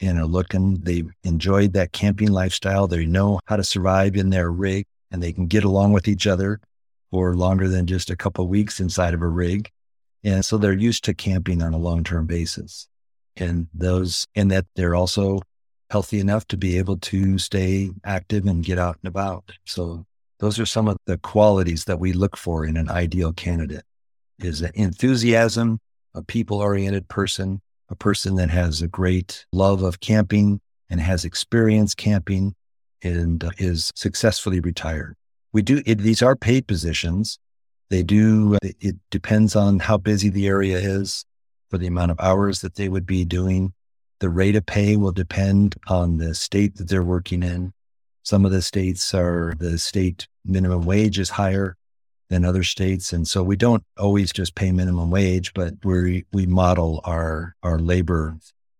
and 0.00 0.18
are 0.18 0.26
looking 0.26 0.80
they've 0.82 1.10
enjoyed 1.24 1.72
that 1.72 1.92
camping 1.92 2.30
lifestyle 2.30 2.86
they 2.86 3.06
know 3.06 3.40
how 3.46 3.56
to 3.56 3.64
survive 3.64 4.16
in 4.16 4.30
their 4.30 4.50
rig 4.50 4.84
and 5.10 5.22
they 5.22 5.32
can 5.32 5.46
get 5.46 5.64
along 5.64 5.92
with 5.92 6.08
each 6.08 6.26
other 6.26 6.60
for 7.10 7.34
longer 7.34 7.68
than 7.68 7.86
just 7.86 8.10
a 8.10 8.16
couple 8.16 8.46
weeks 8.48 8.80
inside 8.80 9.14
of 9.14 9.22
a 9.22 9.28
rig 9.28 9.70
and 10.24 10.44
so 10.44 10.56
they're 10.56 10.72
used 10.72 11.04
to 11.04 11.14
camping 11.14 11.62
on 11.62 11.74
a 11.74 11.78
long-term 11.78 12.26
basis. 12.26 12.88
And 13.36 13.66
those 13.74 14.26
and 14.34 14.50
that 14.50 14.66
they're 14.76 14.94
also 14.94 15.40
healthy 15.90 16.20
enough 16.20 16.46
to 16.48 16.56
be 16.56 16.78
able 16.78 16.98
to 16.98 17.38
stay 17.38 17.90
active 18.04 18.46
and 18.46 18.64
get 18.64 18.78
out 18.78 18.98
and 19.02 19.08
about. 19.08 19.52
So 19.66 20.06
those 20.42 20.58
are 20.58 20.66
some 20.66 20.88
of 20.88 20.96
the 21.06 21.16
qualities 21.18 21.84
that 21.84 22.00
we 22.00 22.12
look 22.12 22.36
for 22.36 22.66
in 22.66 22.76
an 22.76 22.90
ideal 22.90 23.32
candidate 23.32 23.84
is 24.40 24.60
enthusiasm, 24.60 25.78
a 26.16 26.22
people 26.24 26.56
oriented 26.56 27.06
person, 27.06 27.62
a 27.88 27.94
person 27.94 28.34
that 28.34 28.50
has 28.50 28.82
a 28.82 28.88
great 28.88 29.46
love 29.52 29.84
of 29.84 30.00
camping 30.00 30.60
and 30.90 31.00
has 31.00 31.24
experience 31.24 31.94
camping 31.94 32.56
and 33.04 33.44
uh, 33.44 33.50
is 33.58 33.92
successfully 33.94 34.58
retired. 34.58 35.14
We 35.52 35.62
do, 35.62 35.80
it, 35.86 35.98
these 35.98 36.22
are 36.22 36.34
paid 36.34 36.66
positions. 36.66 37.38
They 37.90 38.02
do, 38.02 38.56
uh, 38.56 38.68
it 38.80 38.96
depends 39.12 39.54
on 39.54 39.78
how 39.78 39.96
busy 39.96 40.28
the 40.28 40.48
area 40.48 40.76
is 40.76 41.24
for 41.70 41.78
the 41.78 41.86
amount 41.86 42.10
of 42.10 42.18
hours 42.18 42.62
that 42.62 42.74
they 42.74 42.88
would 42.88 43.06
be 43.06 43.24
doing. 43.24 43.74
The 44.18 44.28
rate 44.28 44.56
of 44.56 44.66
pay 44.66 44.96
will 44.96 45.12
depend 45.12 45.76
on 45.86 46.16
the 46.16 46.34
state 46.34 46.78
that 46.78 46.88
they're 46.88 47.04
working 47.04 47.44
in. 47.44 47.72
Some 48.24 48.44
of 48.44 48.50
the 48.50 48.62
states 48.62 49.14
are 49.14 49.54
the 49.58 49.78
state 49.78 50.26
minimum 50.44 50.84
wage 50.84 51.18
is 51.18 51.30
higher 51.30 51.76
than 52.28 52.44
other 52.44 52.62
states. 52.62 53.12
And 53.12 53.28
so 53.28 53.42
we 53.42 53.56
don't 53.56 53.84
always 53.98 54.32
just 54.32 54.54
pay 54.54 54.72
minimum 54.72 55.10
wage, 55.10 55.52
but 55.54 55.74
we 55.84 56.24
we 56.32 56.46
model 56.46 57.00
our 57.04 57.54
our 57.62 57.78
labor 57.78 58.36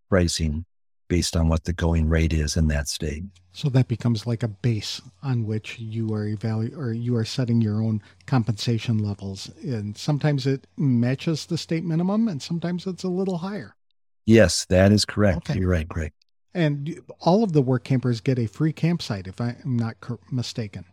pricing 0.08 0.64
based 1.08 1.36
on 1.36 1.48
what 1.48 1.64
the 1.64 1.74
going 1.74 2.08
rate 2.08 2.32
is 2.32 2.56
in 2.56 2.68
that 2.68 2.88
state. 2.88 3.24
So 3.52 3.68
that 3.68 3.86
becomes 3.86 4.26
like 4.26 4.42
a 4.42 4.48
base 4.48 5.02
on 5.22 5.44
which 5.44 5.78
you 5.78 6.14
are 6.14 6.26
evaluating 6.26 6.78
or 6.78 6.94
you 6.94 7.14
are 7.16 7.24
setting 7.26 7.60
your 7.60 7.82
own 7.82 8.02
compensation 8.24 8.96
levels. 8.96 9.50
And 9.62 9.94
sometimes 9.96 10.46
it 10.46 10.66
matches 10.78 11.44
the 11.44 11.58
state 11.58 11.84
minimum 11.84 12.28
and 12.28 12.40
sometimes 12.40 12.86
it's 12.86 13.04
a 13.04 13.08
little 13.08 13.38
higher. 13.38 13.76
Yes, 14.24 14.64
that 14.70 14.90
is 14.90 15.04
correct. 15.04 15.50
Okay. 15.50 15.60
You're 15.60 15.68
right, 15.68 15.86
Greg. 15.86 16.12
And 16.54 17.00
all 17.20 17.44
of 17.44 17.52
the 17.52 17.60
work 17.62 17.84
campers 17.84 18.22
get 18.22 18.38
a 18.38 18.46
free 18.46 18.72
campsite, 18.72 19.26
if 19.26 19.40
I'm 19.40 19.56
not 19.64 19.96
mistaken. 20.30 20.86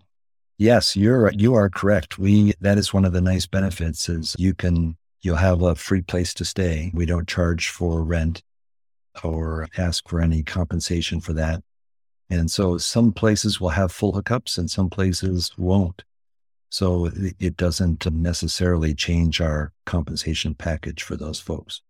Yes, 0.60 0.94
you're 0.98 1.32
you 1.32 1.56
are 1.56 1.70
correct. 1.70 2.20
We 2.20 2.54
that 2.60 2.78
is 2.78 2.94
one 2.94 3.06
of 3.06 3.14
the 3.14 3.22
nice 3.22 3.46
benefits 3.46 4.10
is 4.10 4.36
you 4.38 4.54
can 4.54 4.98
you'll 5.22 5.38
have 5.38 5.62
a 5.62 5.74
free 5.74 6.02
place 6.02 6.34
to 6.34 6.44
stay. 6.44 6.92
We 6.94 7.06
don't 7.06 7.30
charge 7.30 7.70
for 7.70 8.04
rent 8.04 8.44
or 9.24 9.70
ask 9.78 10.10
for 10.10 10.20
any 10.20 10.44
compensation 10.44 11.22
for 11.22 11.32
that. 11.32 11.64
And 12.30 12.52
so 12.52 12.78
some 12.78 13.14
places 13.14 13.62
will 13.62 13.70
have 13.70 13.94
full 13.94 14.12
hookups 14.12 14.58
and 14.58 14.70
some 14.70 14.90
places 14.90 15.52
won't. 15.58 16.04
So 16.70 17.10
it 17.40 17.56
doesn't 17.56 18.06
necessarily 18.12 18.94
change 18.94 19.40
our 19.40 19.72
compensation 19.86 20.56
package 20.56 21.04
for 21.04 21.16
those 21.16 21.40
folks. 21.40 21.82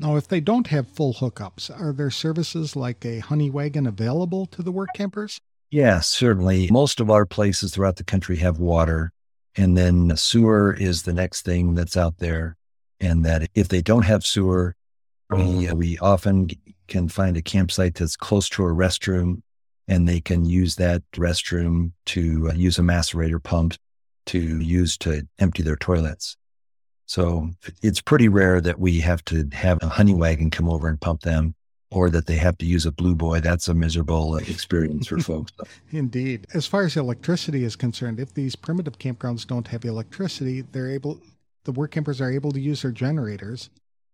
Now, 0.00 0.16
if 0.16 0.26
they 0.26 0.40
don't 0.40 0.68
have 0.68 0.88
full 0.88 1.12
hookups, 1.14 1.70
are 1.70 1.92
there 1.92 2.10
services 2.10 2.74
like 2.74 3.04
a 3.04 3.18
honey 3.18 3.50
wagon 3.50 3.86
available 3.86 4.46
to 4.46 4.62
the 4.62 4.72
work 4.72 4.88
campers? 4.94 5.40
Yeah, 5.74 5.98
certainly. 5.98 6.68
Most 6.70 7.00
of 7.00 7.10
our 7.10 7.26
places 7.26 7.74
throughout 7.74 7.96
the 7.96 8.04
country 8.04 8.36
have 8.36 8.60
water. 8.60 9.10
And 9.56 9.76
then 9.76 10.16
sewer 10.16 10.72
is 10.72 11.02
the 11.02 11.12
next 11.12 11.42
thing 11.42 11.74
that's 11.74 11.96
out 11.96 12.18
there. 12.18 12.56
And 13.00 13.24
that 13.24 13.50
if 13.56 13.66
they 13.66 13.82
don't 13.82 14.04
have 14.04 14.24
sewer, 14.24 14.76
we, 15.30 15.66
uh, 15.66 15.74
we 15.74 15.98
often 15.98 16.48
can 16.86 17.08
find 17.08 17.36
a 17.36 17.42
campsite 17.42 17.96
that's 17.96 18.14
close 18.14 18.48
to 18.50 18.62
a 18.62 18.68
restroom 18.68 19.42
and 19.88 20.08
they 20.08 20.20
can 20.20 20.44
use 20.44 20.76
that 20.76 21.02
restroom 21.16 21.90
to 22.06 22.50
uh, 22.50 22.54
use 22.54 22.78
a 22.78 22.82
macerator 22.82 23.42
pump 23.42 23.74
to 24.26 24.38
use 24.38 24.96
to 24.98 25.26
empty 25.40 25.64
their 25.64 25.74
toilets. 25.74 26.36
So 27.06 27.50
it's 27.82 28.00
pretty 28.00 28.28
rare 28.28 28.60
that 28.60 28.78
we 28.78 29.00
have 29.00 29.24
to 29.24 29.48
have 29.52 29.82
a 29.82 29.88
honey 29.88 30.14
wagon 30.14 30.50
come 30.50 30.68
over 30.68 30.86
and 30.86 31.00
pump 31.00 31.22
them 31.22 31.56
or 31.94 32.10
that 32.10 32.26
they 32.26 32.36
have 32.36 32.58
to 32.58 32.66
use 32.66 32.84
a 32.84 32.92
blue 32.92 33.14
boy. 33.14 33.38
That's 33.40 33.68
a 33.68 33.74
miserable 33.74 34.36
experience 34.36 35.06
for 35.06 35.18
folks. 35.20 35.52
Indeed. 35.92 36.46
As 36.52 36.66
far 36.66 36.84
as 36.84 36.96
electricity 36.96 37.62
is 37.62 37.76
concerned, 37.76 38.18
if 38.18 38.34
these 38.34 38.56
primitive 38.56 38.98
campgrounds 38.98 39.46
don't 39.46 39.68
have 39.68 39.84
electricity, 39.84 40.62
they're 40.62 40.90
able, 40.90 41.20
the 41.64 41.72
work 41.72 41.92
campers 41.92 42.20
are 42.20 42.30
able 42.30 42.50
to 42.50 42.60
use 42.60 42.82
their 42.82 42.90
generators 42.90 43.70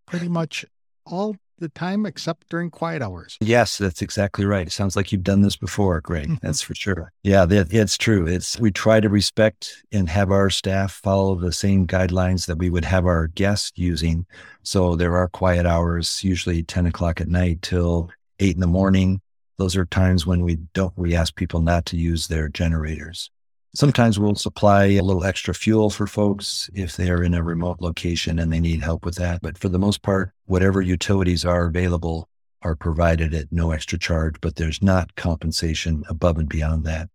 pretty 0.06 0.28
much 0.28 0.66
all 1.06 1.36
the 1.60 1.68
time 1.68 2.04
except 2.06 2.48
during 2.48 2.70
quiet 2.70 3.02
hours. 3.02 3.36
Yes, 3.40 3.78
that's 3.78 4.02
exactly 4.02 4.44
right. 4.44 4.66
It 4.66 4.72
sounds 4.72 4.96
like 4.96 5.12
you've 5.12 5.22
done 5.22 5.42
this 5.42 5.56
before, 5.56 6.00
Greg. 6.00 6.24
Mm-hmm. 6.24 6.46
That's 6.46 6.62
for 6.62 6.74
sure. 6.74 7.12
Yeah, 7.22 7.44
that, 7.46 7.72
it's 7.72 7.96
true. 7.96 8.26
It's 8.26 8.58
we 8.58 8.70
try 8.70 9.00
to 9.00 9.08
respect 9.08 9.84
and 9.92 10.08
have 10.08 10.30
our 10.30 10.50
staff 10.50 10.92
follow 10.92 11.36
the 11.36 11.52
same 11.52 11.86
guidelines 11.86 12.46
that 12.46 12.58
we 12.58 12.70
would 12.70 12.84
have 12.84 13.06
our 13.06 13.28
guests 13.28 13.72
using. 13.76 14.26
So 14.62 14.96
there 14.96 15.16
are 15.16 15.28
quiet 15.28 15.66
hours, 15.66 16.24
usually 16.24 16.62
10 16.62 16.86
o'clock 16.86 17.20
at 17.20 17.28
night 17.28 17.62
till 17.62 18.10
eight 18.40 18.54
in 18.54 18.60
the 18.60 18.66
morning. 18.66 19.20
Those 19.58 19.76
are 19.76 19.84
times 19.84 20.26
when 20.26 20.42
we 20.42 20.56
don't 20.72 20.96
we 20.96 21.14
ask 21.14 21.36
people 21.36 21.60
not 21.60 21.84
to 21.86 21.96
use 21.96 22.28
their 22.28 22.48
generators. 22.48 23.30
Sometimes 23.72 24.18
we'll 24.18 24.34
supply 24.34 24.86
a 24.86 25.00
little 25.00 25.24
extra 25.24 25.54
fuel 25.54 25.90
for 25.90 26.08
folks 26.08 26.68
if 26.74 26.96
they 26.96 27.08
are 27.08 27.22
in 27.22 27.34
a 27.34 27.42
remote 27.42 27.80
location 27.80 28.40
and 28.40 28.52
they 28.52 28.58
need 28.58 28.82
help 28.82 29.04
with 29.04 29.14
that. 29.14 29.42
But 29.42 29.56
for 29.56 29.68
the 29.68 29.78
most 29.78 30.02
part, 30.02 30.32
whatever 30.46 30.82
utilities 30.82 31.44
are 31.44 31.66
available 31.66 32.28
are 32.62 32.74
provided 32.74 33.32
at 33.32 33.52
no 33.52 33.70
extra 33.70 33.96
charge, 33.96 34.40
but 34.40 34.56
there's 34.56 34.82
not 34.82 35.14
compensation 35.14 36.02
above 36.08 36.36
and 36.36 36.48
beyond 36.48 36.84
that. 36.84 37.08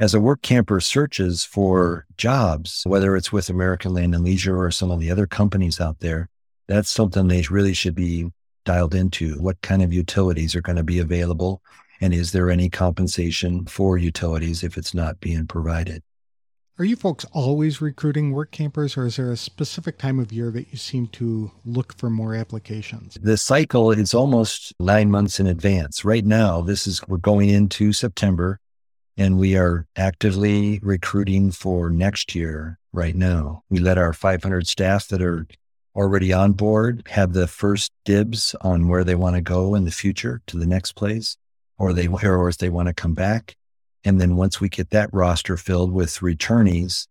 As 0.00 0.12
a 0.12 0.20
work 0.20 0.42
camper 0.42 0.80
searches 0.80 1.44
for 1.44 2.06
jobs, 2.16 2.82
whether 2.86 3.16
it's 3.16 3.32
with 3.32 3.48
American 3.48 3.94
Land 3.94 4.14
and 4.14 4.24
Leisure 4.24 4.60
or 4.60 4.72
some 4.72 4.90
of 4.90 4.98
the 4.98 5.12
other 5.12 5.28
companies 5.28 5.80
out 5.80 6.00
there, 6.00 6.28
that's 6.66 6.90
something 6.90 7.28
they 7.28 7.42
really 7.50 7.72
should 7.72 7.94
be 7.94 8.30
dialed 8.64 8.94
into. 8.94 9.34
What 9.34 9.60
kind 9.62 9.82
of 9.82 9.92
utilities 9.92 10.56
are 10.56 10.60
going 10.60 10.76
to 10.76 10.82
be 10.82 10.98
available? 10.98 11.62
And 12.00 12.14
is 12.14 12.32
there 12.32 12.50
any 12.50 12.70
compensation 12.70 13.66
for 13.66 13.98
utilities 13.98 14.62
if 14.62 14.78
it's 14.78 14.94
not 14.94 15.20
being 15.20 15.46
provided? 15.46 16.02
Are 16.78 16.84
you 16.84 16.96
folks 16.96 17.26
always 17.32 17.82
recruiting 17.82 18.32
work 18.32 18.52
campers, 18.52 18.96
or 18.96 19.04
is 19.04 19.16
there 19.16 19.30
a 19.30 19.36
specific 19.36 19.98
time 19.98 20.18
of 20.18 20.32
year 20.32 20.50
that 20.50 20.72
you 20.72 20.78
seem 20.78 21.08
to 21.08 21.50
look 21.66 21.94
for 21.98 22.08
more 22.08 22.34
applications? 22.34 23.18
The 23.20 23.36
cycle 23.36 23.90
is 23.90 24.14
almost 24.14 24.72
nine 24.80 25.10
months 25.10 25.38
in 25.38 25.46
advance. 25.46 26.06
Right 26.06 26.24
now, 26.24 26.62
this 26.62 26.86
is 26.86 27.06
we're 27.06 27.18
going 27.18 27.50
into 27.50 27.92
September, 27.92 28.60
and 29.18 29.36
we 29.36 29.58
are 29.58 29.86
actively 29.94 30.80
recruiting 30.82 31.50
for 31.50 31.90
next 31.90 32.34
year 32.34 32.78
right 32.94 33.14
now. 33.14 33.62
We 33.68 33.78
let 33.78 33.98
our 33.98 34.14
500 34.14 34.66
staff 34.66 35.06
that 35.08 35.20
are 35.20 35.46
already 35.94 36.32
on 36.32 36.52
board 36.52 37.02
have 37.10 37.34
the 37.34 37.46
first 37.46 37.92
dibs 38.06 38.54
on 38.62 38.88
where 38.88 39.04
they 39.04 39.14
want 39.14 39.36
to 39.36 39.42
go 39.42 39.74
in 39.74 39.84
the 39.84 39.90
future 39.90 40.40
to 40.46 40.56
the 40.56 40.66
next 40.66 40.92
place, 40.92 41.36
or 41.80 41.94
they 41.94 42.06
or 42.06 42.48
if 42.48 42.58
they 42.58 42.68
want 42.68 42.88
to 42.88 42.94
come 42.94 43.14
back. 43.14 43.56
And 44.04 44.20
then 44.20 44.36
once 44.36 44.60
we 44.60 44.68
get 44.68 44.90
that 44.90 45.08
roster 45.12 45.56
filled 45.56 45.92
with 45.92 46.18
returnees, 46.18 47.06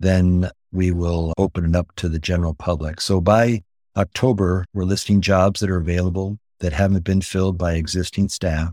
then 0.00 0.50
we 0.72 0.90
will 0.90 1.32
open 1.38 1.64
it 1.64 1.76
up 1.76 1.94
to 1.96 2.08
the 2.08 2.18
general 2.18 2.52
public. 2.52 3.00
So 3.00 3.20
by 3.20 3.62
October, 3.96 4.64
we're 4.74 4.84
listing 4.84 5.20
jobs 5.20 5.60
that 5.60 5.70
are 5.70 5.78
available 5.78 6.38
that 6.58 6.72
haven't 6.72 7.04
been 7.04 7.22
filled 7.22 7.56
by 7.56 7.74
existing 7.74 8.28
staff. 8.28 8.72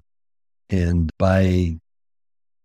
And 0.69 1.12
by 1.19 1.77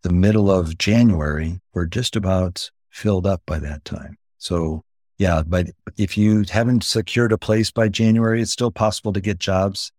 the 0.03 0.13
middle 0.13 0.51
of 0.51 0.79
January, 0.79 1.61
we're 1.75 1.87
just 1.87 2.17
about 2.17 2.71
filled 2.89 3.27
up 3.27 3.43
by 3.47 3.59
that 3.59 3.85
time. 3.85 4.17
So 4.39 4.83
yeah, 5.19 5.43
but 5.47 5.67
if 5.99 6.17
you 6.17 6.47
haven't 6.51 6.83
secured 6.83 7.33
a 7.33 7.39
place 7.39 7.71
by 7.71 7.89
January, 7.89 8.41
it's 8.41 8.53
still 8.53 8.71
possible 8.71 9.13
to 9.13 9.21
get 9.21 9.39
jobs, 9.39 9.93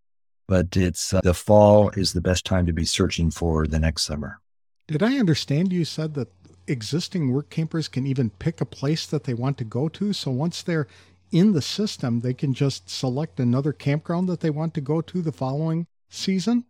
but 0.52 0.76
it's 0.76 1.14
uh, 1.14 1.22
the 1.22 1.34
fall 1.34 1.92
is 1.92 2.12
the 2.12 2.20
best 2.20 2.44
time 2.44 2.66
to 2.66 2.74
be 2.74 2.84
searching 2.84 3.32
for 3.32 3.66
the 3.66 3.80
next 3.80 4.04
summer. 4.04 4.42
Did 4.86 5.02
I 5.02 5.18
understand 5.18 5.72
you 5.72 5.86
said 5.86 6.14
that 6.16 6.28
existing 6.68 7.32
work 7.32 7.50
campers 7.50 7.88
can 7.88 8.06
even 8.06 8.32
pick 8.32 8.60
a 8.60 8.66
place 8.66 9.06
that 9.06 9.24
they 9.24 9.34
want 9.34 9.58
to 9.60 9.64
go 9.64 9.88
to? 9.88 10.12
So 10.12 10.30
once 10.30 10.62
they're 10.62 10.90
in 11.32 11.54
the 11.54 11.62
system, 11.62 12.20
they 12.20 12.34
can 12.34 12.54
just 12.54 12.90
select 12.90 13.40
another 13.40 13.72
campground 13.72 14.28
that 14.28 14.42
they 14.42 14.50
want 14.50 14.74
to 14.74 14.82
go 14.82 15.00
to 15.00 15.22
the 15.22 15.32
following 15.32 15.88
season? 16.10 16.66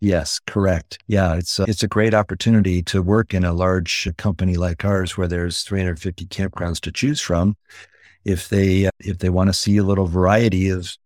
Yes, 0.00 0.40
correct. 0.46 0.98
Yeah, 1.06 1.34
it's 1.34 1.58
a, 1.58 1.64
it's 1.64 1.82
a 1.82 1.88
great 1.88 2.14
opportunity 2.14 2.82
to 2.84 3.02
work 3.02 3.34
in 3.34 3.44
a 3.44 3.52
large 3.52 4.08
company 4.16 4.56
like 4.56 4.86
ours 4.86 5.18
where 5.18 5.28
there's 5.28 5.64
350 5.64 6.24
campgrounds 6.28 6.80
to 6.80 6.92
choose 6.92 7.20
from. 7.20 7.58
If 8.24 8.48
they 8.48 8.88
if 9.00 9.18
they 9.18 9.28
want 9.28 9.50
to 9.50 9.52
see 9.52 9.76
a 9.76 9.84
little 9.84 10.06
variety 10.06 10.70
of 10.70 10.96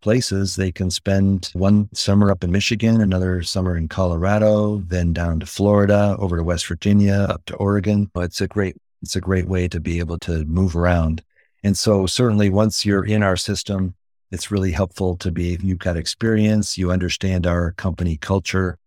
places. 0.00 0.56
They 0.56 0.72
can 0.72 0.90
spend 0.90 1.50
one 1.52 1.88
summer 1.94 2.30
up 2.30 2.44
in 2.44 2.50
Michigan, 2.50 3.00
another 3.00 3.42
summer 3.42 3.76
in 3.76 3.88
Colorado, 3.88 4.78
then 4.86 5.12
down 5.12 5.40
to 5.40 5.46
Florida, 5.46 6.16
over 6.18 6.36
to 6.36 6.42
West 6.42 6.66
Virginia, 6.66 7.26
up 7.28 7.44
to 7.46 7.56
Oregon. 7.56 8.10
It's 8.16 8.40
a 8.40 8.48
great 8.48 8.76
it's 9.02 9.16
a 9.16 9.20
great 9.20 9.48
way 9.48 9.66
to 9.68 9.80
be 9.80 9.98
able 9.98 10.18
to 10.18 10.44
move 10.44 10.76
around. 10.76 11.22
And 11.62 11.76
so 11.76 12.06
certainly 12.06 12.50
once 12.50 12.84
you're 12.84 13.04
in 13.04 13.22
our 13.22 13.36
system, 13.36 13.94
it's 14.30 14.50
really 14.50 14.72
helpful 14.72 15.16
to 15.18 15.30
be 15.30 15.58
you've 15.62 15.78
got 15.78 15.96
experience, 15.96 16.78
you 16.78 16.90
understand 16.90 17.46
our 17.46 17.72
company 17.72 18.16
culture, 18.16 18.78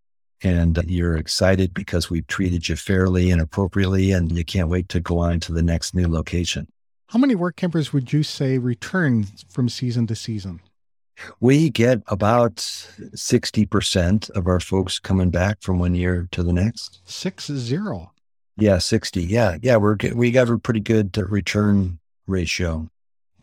and 0.44 0.80
you're 0.88 1.18
excited 1.18 1.74
because 1.74 2.10
we've 2.10 2.28
treated 2.28 2.68
you 2.70 2.76
fairly 2.76 3.32
and 3.32 3.42
appropriately, 3.42 4.12
and 4.12 4.38
you 4.38 4.44
can't 4.46 4.70
wait 4.70 4.90
to 4.90 5.00
go 5.00 5.20
on 5.20 5.40
to 5.42 5.54
the 5.54 5.64
next 5.64 5.96
new 5.96 6.08
location. 6.08 6.68
How 7.08 7.20
many 7.20 7.36
work 7.36 7.56
campers 7.56 7.94
would 7.94 8.12
you 8.12 8.24
say 8.24 8.58
return 8.58 9.28
from 9.50 9.70
season 9.70 10.08
to 10.08 10.16
season? 10.16 10.62
We 11.40 11.70
get 11.70 12.02
about 12.08 12.58
60% 12.58 14.30
of 14.32 14.48
our 14.48 14.60
folks 14.60 15.00
coming 15.00 15.30
back 15.30 15.62
from 15.62 15.80
one 15.80 15.96
year 15.96 16.28
to 16.32 16.44
the 16.44 16.54
next. 16.54 17.02
Six 17.06 17.48
zero. 17.48 18.12
Yeah, 18.58 18.78
60. 18.78 19.24
Yeah. 19.24 19.58
Yeah. 19.62 19.78
We're, 19.78 19.98
we 20.14 20.32
got 20.32 20.50
a 20.50 20.58
pretty 20.58 20.80
good 20.80 21.18
uh, 21.18 21.26
return 21.26 22.00
ratio. 22.28 22.90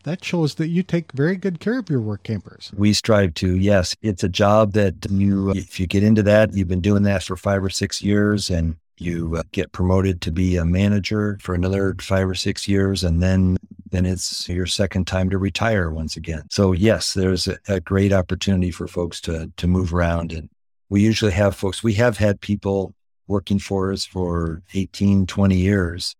That 0.03 0.23
shows 0.23 0.55
that 0.55 0.69
you 0.69 0.81
take 0.81 1.11
very 1.11 1.35
good 1.35 1.59
care 1.59 1.77
of 1.77 1.89
your 1.89 2.01
work 2.01 2.23
campers. 2.23 2.71
We 2.75 2.93
strive 2.93 3.35
to. 3.35 3.55
Yes. 3.55 3.95
It's 4.01 4.23
a 4.23 4.29
job 4.29 4.73
that 4.73 5.05
you, 5.11 5.51
if 5.51 5.79
you 5.79 5.85
get 5.85 6.03
into 6.03 6.23
that, 6.23 6.53
you've 6.53 6.67
been 6.67 6.81
doing 6.81 7.03
that 7.03 7.23
for 7.23 7.35
five 7.35 7.63
or 7.63 7.69
six 7.69 8.01
years 8.01 8.49
and 8.49 8.77
you 9.01 9.35
uh, 9.37 9.43
get 9.51 9.71
promoted 9.71 10.21
to 10.21 10.31
be 10.31 10.55
a 10.55 10.65
manager 10.65 11.37
for 11.41 11.55
another 11.55 11.95
five 11.99 12.29
or 12.29 12.35
six 12.35 12.67
years 12.67 13.03
and 13.03 13.21
then 13.21 13.57
then 13.89 14.05
it's 14.05 14.47
your 14.47 14.65
second 14.65 15.05
time 15.05 15.29
to 15.29 15.37
retire 15.37 15.91
once 15.91 16.15
again. 16.15 16.43
So 16.49 16.71
yes 16.71 17.13
there's 17.13 17.47
a, 17.47 17.57
a 17.67 17.79
great 17.79 18.13
opportunity 18.13 18.71
for 18.71 18.87
folks 18.87 19.19
to 19.21 19.51
to 19.57 19.67
move 19.67 19.93
around 19.93 20.31
and 20.31 20.49
we 20.89 21.01
usually 21.01 21.31
have 21.31 21.55
folks 21.55 21.83
we 21.83 21.93
have 21.93 22.17
had 22.17 22.41
people 22.41 22.93
working 23.27 23.59
for 23.59 23.91
us 23.91 24.05
for 24.05 24.61
18 24.73 25.25
20 25.25 25.55
years 25.55 26.15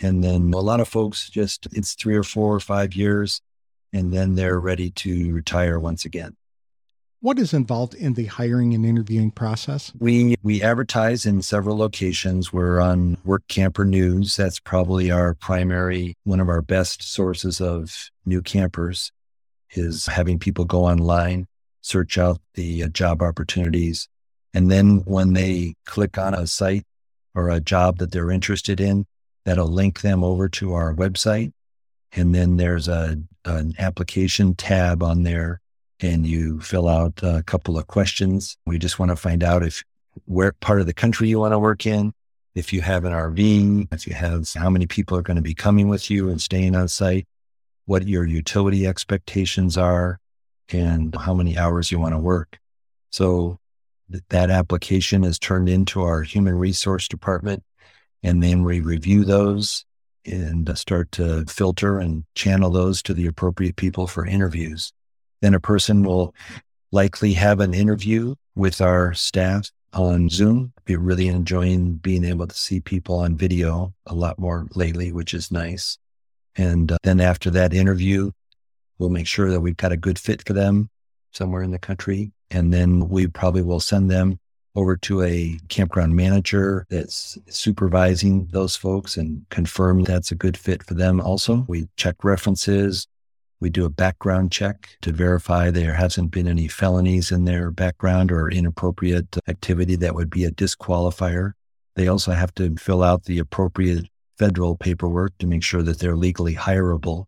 and 0.00 0.22
then 0.22 0.52
a 0.52 0.58
lot 0.60 0.80
of 0.80 0.88
folks 0.88 1.30
just 1.30 1.66
it's 1.72 1.94
three 1.94 2.16
or 2.16 2.22
four 2.22 2.54
or 2.54 2.60
five 2.60 2.94
years 2.94 3.40
and 3.92 4.12
then 4.12 4.34
they're 4.34 4.60
ready 4.60 4.90
to 4.90 5.32
retire 5.32 5.78
once 5.78 6.04
again 6.04 6.36
what 7.20 7.38
is 7.38 7.52
involved 7.52 7.94
in 7.94 8.14
the 8.14 8.26
hiring 8.26 8.74
and 8.74 8.86
interviewing 8.86 9.30
process? 9.30 9.92
We 9.98 10.36
we 10.42 10.62
advertise 10.62 11.26
in 11.26 11.42
several 11.42 11.76
locations. 11.76 12.52
We're 12.52 12.80
on 12.80 13.16
Workamper 13.26 13.86
News. 13.86 14.36
That's 14.36 14.60
probably 14.60 15.10
our 15.10 15.34
primary 15.34 16.16
one 16.24 16.40
of 16.40 16.48
our 16.48 16.62
best 16.62 17.02
sources 17.02 17.60
of 17.60 18.10
new 18.24 18.42
campers 18.42 19.12
is 19.70 20.06
having 20.06 20.38
people 20.38 20.64
go 20.64 20.84
online, 20.84 21.46
search 21.82 22.16
out 22.16 22.40
the 22.54 22.84
uh, 22.84 22.88
job 22.88 23.22
opportunities, 23.22 24.08
and 24.54 24.70
then 24.70 25.02
when 25.04 25.34
they 25.34 25.74
click 25.84 26.16
on 26.16 26.34
a 26.34 26.46
site 26.46 26.84
or 27.34 27.50
a 27.50 27.60
job 27.60 27.98
that 27.98 28.12
they're 28.12 28.30
interested 28.30 28.80
in, 28.80 29.06
that'll 29.44 29.68
link 29.68 30.00
them 30.00 30.24
over 30.24 30.48
to 30.48 30.72
our 30.72 30.94
website. 30.94 31.52
And 32.12 32.34
then 32.34 32.56
there's 32.56 32.88
a 32.88 33.18
an 33.44 33.74
application 33.78 34.54
tab 34.54 35.02
on 35.02 35.22
there 35.22 35.60
and 36.00 36.26
you 36.26 36.60
fill 36.60 36.88
out 36.88 37.20
a 37.22 37.42
couple 37.44 37.78
of 37.78 37.86
questions. 37.86 38.56
We 38.66 38.78
just 38.78 38.98
want 38.98 39.10
to 39.10 39.16
find 39.16 39.42
out 39.42 39.62
if 39.62 39.82
where 40.24 40.52
part 40.60 40.80
of 40.80 40.86
the 40.86 40.94
country 40.94 41.28
you 41.28 41.38
want 41.38 41.52
to 41.52 41.58
work 41.58 41.86
in, 41.86 42.12
if 42.54 42.72
you 42.72 42.80
have 42.80 43.04
an 43.04 43.12
RV, 43.12 43.88
if 43.92 44.06
you 44.06 44.14
have 44.14 44.48
how 44.54 44.70
many 44.70 44.86
people 44.86 45.16
are 45.16 45.22
going 45.22 45.36
to 45.36 45.42
be 45.42 45.54
coming 45.54 45.88
with 45.88 46.10
you 46.10 46.28
and 46.28 46.40
staying 46.40 46.74
on 46.74 46.88
site, 46.88 47.26
what 47.86 48.06
your 48.06 48.26
utility 48.26 48.86
expectations 48.86 49.76
are, 49.76 50.18
and 50.70 51.14
how 51.14 51.34
many 51.34 51.56
hours 51.56 51.90
you 51.90 51.98
want 51.98 52.14
to 52.14 52.18
work. 52.18 52.58
So 53.10 53.58
th- 54.10 54.24
that 54.30 54.50
application 54.50 55.24
is 55.24 55.38
turned 55.38 55.68
into 55.68 56.02
our 56.02 56.22
human 56.22 56.54
resource 56.56 57.08
department, 57.08 57.62
and 58.22 58.42
then 58.42 58.64
we 58.64 58.80
review 58.80 59.24
those 59.24 59.84
and 60.26 60.70
start 60.76 61.10
to 61.12 61.44
filter 61.46 61.98
and 61.98 62.24
channel 62.34 62.70
those 62.70 63.02
to 63.02 63.14
the 63.14 63.26
appropriate 63.26 63.76
people 63.76 64.06
for 64.06 64.26
interviews. 64.26 64.92
Then 65.40 65.54
a 65.54 65.60
person 65.60 66.02
will 66.02 66.34
likely 66.90 67.32
have 67.34 67.60
an 67.60 67.74
interview 67.74 68.34
with 68.54 68.80
our 68.80 69.14
staff 69.14 69.70
on 69.92 70.28
Zoom. 70.28 70.72
Be 70.84 70.96
really 70.96 71.28
enjoying 71.28 71.94
being 71.94 72.24
able 72.24 72.46
to 72.46 72.56
see 72.56 72.80
people 72.80 73.16
on 73.16 73.36
video 73.36 73.94
a 74.06 74.14
lot 74.14 74.38
more 74.38 74.66
lately, 74.74 75.12
which 75.12 75.34
is 75.34 75.50
nice. 75.50 75.98
And 76.56 76.92
uh, 76.92 76.98
then 77.02 77.20
after 77.20 77.50
that 77.50 77.72
interview, 77.72 78.32
we'll 78.98 79.10
make 79.10 79.26
sure 79.26 79.50
that 79.50 79.60
we've 79.60 79.76
got 79.76 79.92
a 79.92 79.96
good 79.96 80.18
fit 80.18 80.46
for 80.46 80.52
them 80.52 80.90
somewhere 81.32 81.62
in 81.62 81.70
the 81.70 81.78
country. 81.78 82.32
And 82.50 82.72
then 82.72 83.08
we 83.08 83.26
probably 83.26 83.62
will 83.62 83.80
send 83.80 84.10
them 84.10 84.38
over 84.74 84.96
to 84.96 85.22
a 85.22 85.58
campground 85.68 86.14
manager 86.14 86.86
that's 86.88 87.38
supervising 87.48 88.46
those 88.52 88.76
folks 88.76 89.16
and 89.16 89.44
confirm 89.50 90.04
that's 90.04 90.30
a 90.30 90.36
good 90.36 90.56
fit 90.56 90.82
for 90.82 90.94
them 90.94 91.20
also. 91.20 91.64
We 91.68 91.88
check 91.96 92.22
references, 92.22 93.06
we 93.60 93.70
do 93.70 93.84
a 93.84 93.90
background 93.90 94.52
check 94.52 94.96
to 95.02 95.12
verify 95.12 95.70
there 95.70 95.94
hasn't 95.94 96.30
been 96.30 96.46
any 96.46 96.68
felonies 96.68 97.32
in 97.32 97.44
their 97.44 97.70
background 97.70 98.30
or 98.30 98.48
inappropriate 98.50 99.36
activity 99.48 99.96
that 99.96 100.14
would 100.14 100.30
be 100.30 100.44
a 100.44 100.50
disqualifier. 100.50 101.52
They 101.96 102.06
also 102.06 102.32
have 102.32 102.54
to 102.54 102.76
fill 102.76 103.02
out 103.02 103.24
the 103.24 103.40
appropriate 103.40 104.06
federal 104.38 104.76
paperwork 104.76 105.36
to 105.38 105.46
make 105.46 105.64
sure 105.64 105.82
that 105.82 105.98
they're 105.98 106.16
legally 106.16 106.54
hireable 106.54 107.26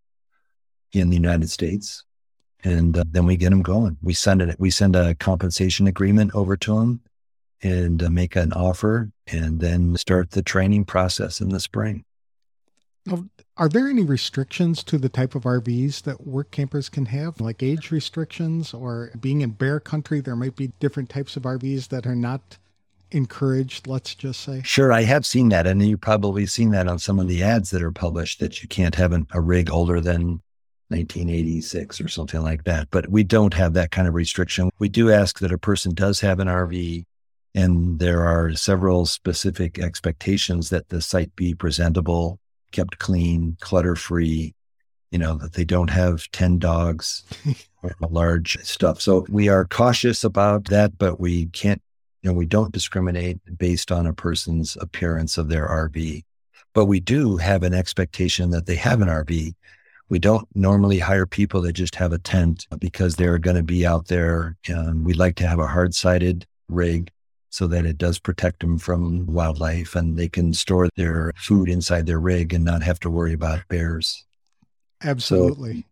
in 0.92 1.10
the 1.10 1.16
United 1.16 1.50
States. 1.50 2.04
And 2.62 2.96
uh, 2.96 3.04
then 3.08 3.26
we 3.26 3.36
get 3.36 3.50
them 3.50 3.62
going. 3.62 3.96
We 4.02 4.14
send 4.14 4.42
it. 4.42 4.56
We 4.60 4.70
send 4.70 4.94
a 4.94 5.14
compensation 5.14 5.86
agreement 5.86 6.34
over 6.34 6.56
to 6.58 6.78
them 6.78 7.00
and 7.62 8.02
uh, 8.02 8.10
make 8.10 8.36
an 8.36 8.52
offer, 8.52 9.10
and 9.26 9.60
then 9.60 9.96
start 9.96 10.30
the 10.30 10.42
training 10.42 10.84
process 10.84 11.40
in 11.40 11.50
the 11.50 11.60
spring. 11.60 12.04
Are 13.60 13.68
there 13.68 13.88
any 13.88 14.04
restrictions 14.04 14.82
to 14.84 14.96
the 14.96 15.10
type 15.10 15.34
of 15.34 15.42
RVs 15.42 16.04
that 16.04 16.26
work 16.26 16.50
campers 16.50 16.88
can 16.88 17.04
have, 17.04 17.42
like 17.42 17.62
age 17.62 17.90
restrictions 17.90 18.72
or 18.72 19.10
being 19.20 19.42
in 19.42 19.50
bear 19.50 19.78
country? 19.78 20.22
There 20.22 20.34
might 20.34 20.56
be 20.56 20.72
different 20.80 21.10
types 21.10 21.36
of 21.36 21.42
RVs 21.42 21.88
that 21.88 22.06
are 22.06 22.16
not 22.16 22.56
encouraged, 23.10 23.86
let's 23.86 24.14
just 24.14 24.40
say. 24.40 24.62
Sure, 24.64 24.94
I 24.94 25.02
have 25.02 25.26
seen 25.26 25.50
that. 25.50 25.66
And 25.66 25.86
you've 25.86 26.00
probably 26.00 26.46
seen 26.46 26.70
that 26.70 26.88
on 26.88 26.98
some 26.98 27.20
of 27.20 27.28
the 27.28 27.42
ads 27.42 27.68
that 27.72 27.82
are 27.82 27.92
published 27.92 28.40
that 28.40 28.62
you 28.62 28.68
can't 28.68 28.94
have 28.94 29.12
an, 29.12 29.26
a 29.32 29.42
rig 29.42 29.70
older 29.70 30.00
than 30.00 30.40
1986 30.88 32.00
or 32.00 32.08
something 32.08 32.40
like 32.40 32.64
that. 32.64 32.88
But 32.90 33.10
we 33.10 33.24
don't 33.24 33.52
have 33.52 33.74
that 33.74 33.90
kind 33.90 34.08
of 34.08 34.14
restriction. 34.14 34.70
We 34.78 34.88
do 34.88 35.12
ask 35.12 35.38
that 35.40 35.52
a 35.52 35.58
person 35.58 35.92
does 35.92 36.20
have 36.20 36.40
an 36.40 36.48
RV 36.48 37.04
And 37.54 37.98
there 37.98 38.24
are 38.24 38.54
several 38.54 39.04
specific 39.04 39.78
expectations 39.78 40.70
that 40.70 40.88
the 40.88 41.02
site 41.02 41.36
be 41.36 41.54
presentable, 41.54 42.38
kept 42.70 42.98
clean, 42.98 43.56
clutter 43.60 43.96
free, 43.96 44.54
you 45.10 45.18
know, 45.18 45.34
that 45.34 45.54
they 45.54 45.64
don't 45.64 45.90
have 45.90 46.30
10 46.32 46.58
dogs 46.58 47.24
or 47.82 47.94
large 48.08 48.58
stuff. 48.62 49.00
So 49.00 49.26
we 49.28 49.48
are 49.48 49.64
cautious 49.64 50.24
about 50.24 50.66
that, 50.66 50.98
but 50.98 51.20
we 51.20 51.46
can't, 51.46 51.82
you 52.22 52.30
know, 52.30 52.36
we 52.36 52.46
don't 52.46 52.72
discriminate 52.72 53.38
based 53.58 53.90
on 53.90 54.06
a 54.06 54.12
person's 54.12 54.76
appearance 54.80 55.38
of 55.38 55.48
their 55.48 55.66
RV. 55.66 56.24
But 56.72 56.84
we 56.84 57.00
do 57.00 57.36
have 57.38 57.62
an 57.62 57.74
expectation 57.74 58.50
that 58.50 58.66
they 58.66 58.76
have 58.76 59.00
an 59.00 59.08
RV. 59.08 59.54
We 60.08 60.18
don't 60.18 60.46
normally 60.54 60.98
hire 60.98 61.26
people 61.26 61.62
that 61.62 61.72
just 61.72 61.94
have 61.96 62.12
a 62.12 62.18
tent 62.18 62.66
because 62.78 63.16
they're 63.16 63.38
going 63.38 63.56
to 63.56 63.62
be 63.62 63.86
out 63.86 64.08
there. 64.08 64.56
And 64.68 65.04
we'd 65.04 65.16
like 65.16 65.36
to 65.36 65.46
have 65.46 65.58
a 65.58 65.66
hard 65.66 65.94
sided 65.94 66.46
rig 66.68 67.10
so 67.50 67.66
that 67.66 67.84
it 67.84 67.98
does 67.98 68.18
protect 68.18 68.60
them 68.60 68.78
from 68.78 69.26
wildlife 69.26 69.94
and 69.94 70.16
they 70.16 70.28
can 70.28 70.54
store 70.54 70.88
their 70.96 71.32
food 71.36 71.68
inside 71.68 72.06
their 72.06 72.20
rig 72.20 72.54
and 72.54 72.64
not 72.64 72.82
have 72.82 73.00
to 73.00 73.10
worry 73.10 73.32
about 73.32 73.66
bears. 73.68 74.24
Absolutely. 75.02 75.74
So, 75.74 75.84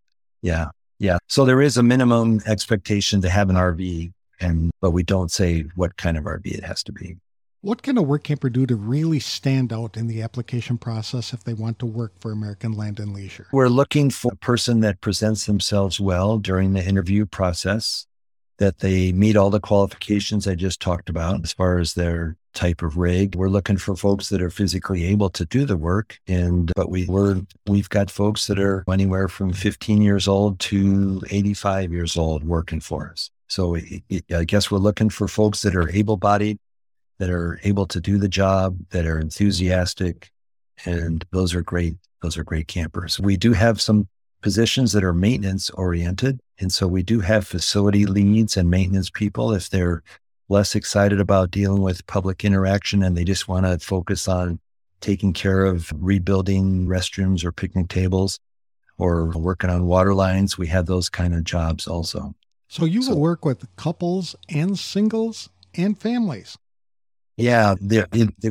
yeah. 0.42 0.68
Yeah. 0.98 1.18
So 1.28 1.44
there 1.44 1.60
is 1.60 1.76
a 1.76 1.82
minimum 1.82 2.40
expectation 2.46 3.20
to 3.22 3.28
have 3.28 3.50
an 3.50 3.56
RV 3.56 4.12
and 4.40 4.70
but 4.80 4.92
we 4.92 5.02
don't 5.02 5.30
say 5.30 5.64
what 5.74 5.96
kind 5.96 6.16
of 6.16 6.24
RV 6.24 6.46
it 6.46 6.64
has 6.64 6.82
to 6.84 6.92
be. 6.92 7.16
What 7.60 7.82
can 7.82 7.98
a 7.98 8.02
work 8.02 8.22
camper 8.22 8.50
do 8.50 8.66
to 8.66 8.76
really 8.76 9.18
stand 9.18 9.72
out 9.72 9.96
in 9.96 10.06
the 10.06 10.22
application 10.22 10.78
process 10.78 11.32
if 11.32 11.42
they 11.42 11.54
want 11.54 11.80
to 11.80 11.86
work 11.86 12.12
for 12.20 12.30
American 12.30 12.72
Land 12.72 13.00
and 13.00 13.12
Leisure? 13.12 13.48
We're 13.50 13.68
looking 13.68 14.10
for 14.10 14.32
a 14.32 14.36
person 14.36 14.78
that 14.80 15.00
presents 15.00 15.46
themselves 15.46 15.98
well 15.98 16.38
during 16.38 16.72
the 16.72 16.84
interview 16.84 17.26
process 17.26 18.06
that 18.58 18.78
they 18.78 19.12
meet 19.12 19.36
all 19.36 19.50
the 19.50 19.60
qualifications 19.60 20.46
I 20.46 20.54
just 20.54 20.80
talked 20.80 21.08
about 21.08 21.42
as 21.44 21.52
far 21.52 21.78
as 21.78 21.94
their 21.94 22.36
type 22.54 22.82
of 22.82 22.96
rig. 22.96 23.36
We're 23.36 23.48
looking 23.48 23.76
for 23.76 23.94
folks 23.94 24.28
that 24.30 24.42
are 24.42 24.50
physically 24.50 25.04
able 25.04 25.30
to 25.30 25.46
do 25.46 25.64
the 25.64 25.76
work. 25.76 26.18
And, 26.26 26.72
but 26.74 26.90
we, 26.90 27.06
we're, 27.06 27.40
we've 27.66 27.88
got 27.88 28.10
folks 28.10 28.48
that 28.48 28.58
are 28.58 28.84
anywhere 28.90 29.28
from 29.28 29.52
15 29.52 30.02
years 30.02 30.26
old 30.26 30.58
to 30.60 31.22
85 31.30 31.92
years 31.92 32.16
old 32.16 32.42
working 32.44 32.80
for 32.80 33.10
us. 33.10 33.30
So 33.46 33.76
I 33.76 34.44
guess 34.44 34.70
we're 34.70 34.78
looking 34.78 35.08
for 35.08 35.28
folks 35.28 35.62
that 35.62 35.76
are 35.76 35.88
able 35.90 36.16
bodied, 36.16 36.58
that 37.18 37.30
are 37.30 37.60
able 37.62 37.86
to 37.86 38.00
do 38.00 38.18
the 38.18 38.28
job, 38.28 38.76
that 38.90 39.06
are 39.06 39.18
enthusiastic. 39.18 40.30
And 40.84 41.24
those 41.30 41.54
are 41.54 41.62
great. 41.62 41.96
Those 42.22 42.36
are 42.36 42.44
great 42.44 42.66
campers. 42.66 43.20
We 43.20 43.36
do 43.36 43.52
have 43.52 43.80
some 43.80 44.08
positions 44.42 44.92
that 44.92 45.04
are 45.04 45.14
maintenance 45.14 45.70
oriented. 45.70 46.40
And 46.60 46.72
so 46.72 46.86
we 46.86 47.02
do 47.02 47.20
have 47.20 47.46
facility 47.46 48.06
leads 48.06 48.56
and 48.56 48.70
maintenance 48.70 49.10
people 49.10 49.52
if 49.52 49.70
they're 49.70 50.02
less 50.48 50.74
excited 50.74 51.20
about 51.20 51.50
dealing 51.50 51.82
with 51.82 52.06
public 52.06 52.44
interaction 52.44 53.02
and 53.02 53.16
they 53.16 53.24
just 53.24 53.48
want 53.48 53.66
to 53.66 53.78
focus 53.78 54.28
on 54.28 54.58
taking 55.00 55.32
care 55.32 55.64
of 55.64 55.92
rebuilding 55.94 56.86
restrooms 56.86 57.44
or 57.44 57.52
picnic 57.52 57.88
tables 57.88 58.40
or 58.96 59.26
working 59.26 59.70
on 59.70 59.86
water 59.86 60.14
lines. 60.14 60.58
We 60.58 60.66
have 60.68 60.86
those 60.86 61.08
kind 61.08 61.34
of 61.34 61.44
jobs 61.44 61.86
also. 61.86 62.34
So 62.68 62.84
you 62.84 63.02
so, 63.02 63.12
will 63.12 63.20
work 63.20 63.44
with 63.44 63.64
couples 63.76 64.34
and 64.48 64.78
singles 64.78 65.48
and 65.74 65.96
families. 65.96 66.58
Yeah, 67.36 67.76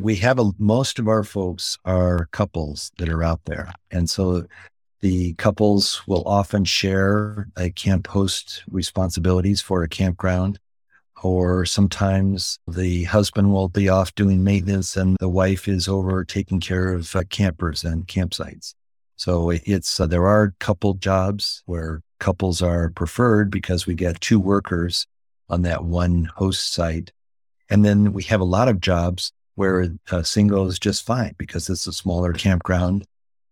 we 0.01 0.15
have 0.15 0.39
a, 0.39 0.51
most 0.57 0.97
of 0.97 1.09
our 1.09 1.25
folks 1.25 1.77
are 1.83 2.27
couples 2.31 2.91
that 2.97 3.09
are 3.09 3.21
out 3.21 3.41
there. 3.45 3.73
And 3.91 4.09
so 4.09 4.45
the 5.01 5.33
couples 5.35 6.01
will 6.07 6.23
often 6.25 6.65
share 6.65 7.47
a 7.55 7.69
camp 7.69 8.07
host 8.07 8.63
responsibilities 8.69 9.61
for 9.61 9.83
a 9.83 9.89
campground, 9.89 10.59
or 11.23 11.65
sometimes 11.65 12.59
the 12.67 13.03
husband 13.05 13.51
will 13.51 13.69
be 13.69 13.89
off 13.89 14.13
doing 14.15 14.43
maintenance 14.43 14.97
and 14.97 15.17
the 15.19 15.29
wife 15.29 15.67
is 15.67 15.87
over 15.87 16.23
taking 16.23 16.59
care 16.59 16.93
of 16.93 17.15
uh, 17.15 17.23
campers 17.29 17.83
and 17.83 18.07
campsites. 18.07 18.73
So 19.15 19.51
it's 19.51 19.99
uh, 19.99 20.07
there 20.07 20.27
are 20.27 20.53
couple 20.59 20.93
jobs 20.95 21.63
where 21.65 22.01
couples 22.19 22.61
are 22.61 22.89
preferred 22.89 23.51
because 23.51 23.87
we 23.87 23.95
get 23.95 24.21
two 24.21 24.39
workers 24.39 25.07
on 25.49 25.63
that 25.63 25.83
one 25.83 26.29
host 26.35 26.73
site, 26.73 27.11
and 27.69 27.83
then 27.85 28.13
we 28.13 28.23
have 28.23 28.41
a 28.41 28.45
lot 28.45 28.67
of 28.67 28.81
jobs 28.81 29.31
where 29.55 29.89
a 30.11 30.23
single 30.23 30.67
is 30.67 30.77
just 30.77 31.05
fine 31.05 31.33
because 31.39 31.67
it's 31.67 31.87
a 31.87 31.93
smaller 31.93 32.31
campground 32.31 33.07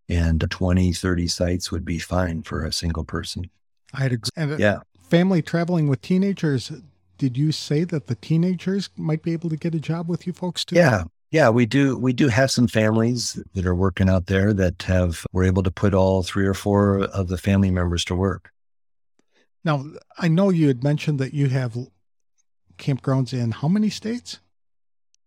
and 0.08 0.46
20, 0.50 0.94
30 0.94 1.28
sites 1.28 1.72
would 1.72 1.86
be 1.86 2.00
fine 2.00 2.44
for 2.44 2.64
a 2.64 2.72
single 2.72 3.04
person. 3.04 3.50
I'd 3.94 4.14
agree. 4.14 4.30
Uh, 4.38 4.58
yeah. 4.58 4.80
Family 5.02 5.42
traveling 5.42 5.88
with 5.88 6.02
teenagers, 6.02 6.72
did 7.18 7.38
you 7.38 7.52
say 7.52 7.84
that 7.86 8.08
the 8.08 8.16
teenagers 8.16 8.90
might 8.98 9.24
be 9.24 9.34
able 9.34 9.50
to 9.50 9.58
get 9.58 9.76
a 9.76 9.80
job 9.80 10.10
with 10.10 10.28
you 10.28 10.34
folks 10.34 10.66
too? 10.66 10.76
Yeah. 10.76 11.04
Yeah, 11.32 11.50
we 11.50 11.66
do. 11.66 11.98
We 11.98 12.14
do 12.14 12.30
have 12.30 12.50
some 12.50 12.68
families 12.68 13.38
that 13.56 13.66
are 13.66 13.76
working 13.76 14.08
out 14.08 14.28
there 14.28 14.54
that 14.54 14.84
have 14.84 15.26
we're 15.34 15.44
able 15.44 15.64
to 15.64 15.72
put 15.72 15.94
all 15.94 16.24
three 16.24 16.46
or 16.46 16.54
four 16.54 17.00
of 17.06 17.28
the 17.28 17.38
family 17.38 17.72
members 17.72 18.06
to 18.06 18.16
work. 18.16 18.52
Now, 19.66 19.84
I 20.18 20.30
know 20.30 20.50
you 20.50 20.68
had 20.68 20.84
mentioned 20.84 21.20
that 21.20 21.34
you 21.34 21.50
have 21.50 21.76
campgrounds 22.78 23.34
in 23.34 23.52
how 23.52 23.68
many 23.68 23.90
states? 23.90 24.40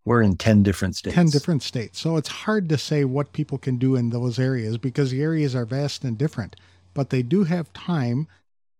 We're 0.09 0.23
in 0.23 0.37
10 0.37 0.63
different 0.63 0.95
states. 0.95 1.13
10 1.13 1.27
different 1.27 1.61
states. 1.61 1.99
So 1.99 2.17
it's 2.17 2.29
hard 2.29 2.67
to 2.69 2.79
say 2.79 3.05
what 3.05 3.31
people 3.31 3.59
can 3.59 3.77
do 3.77 3.95
in 3.95 4.09
those 4.09 4.39
areas 4.39 4.79
because 4.79 5.11
the 5.11 5.21
areas 5.21 5.53
are 5.53 5.65
vast 5.65 6.03
and 6.03 6.17
different, 6.17 6.55
but 6.95 7.11
they 7.11 7.21
do 7.21 7.43
have 7.43 7.71
time 7.73 8.27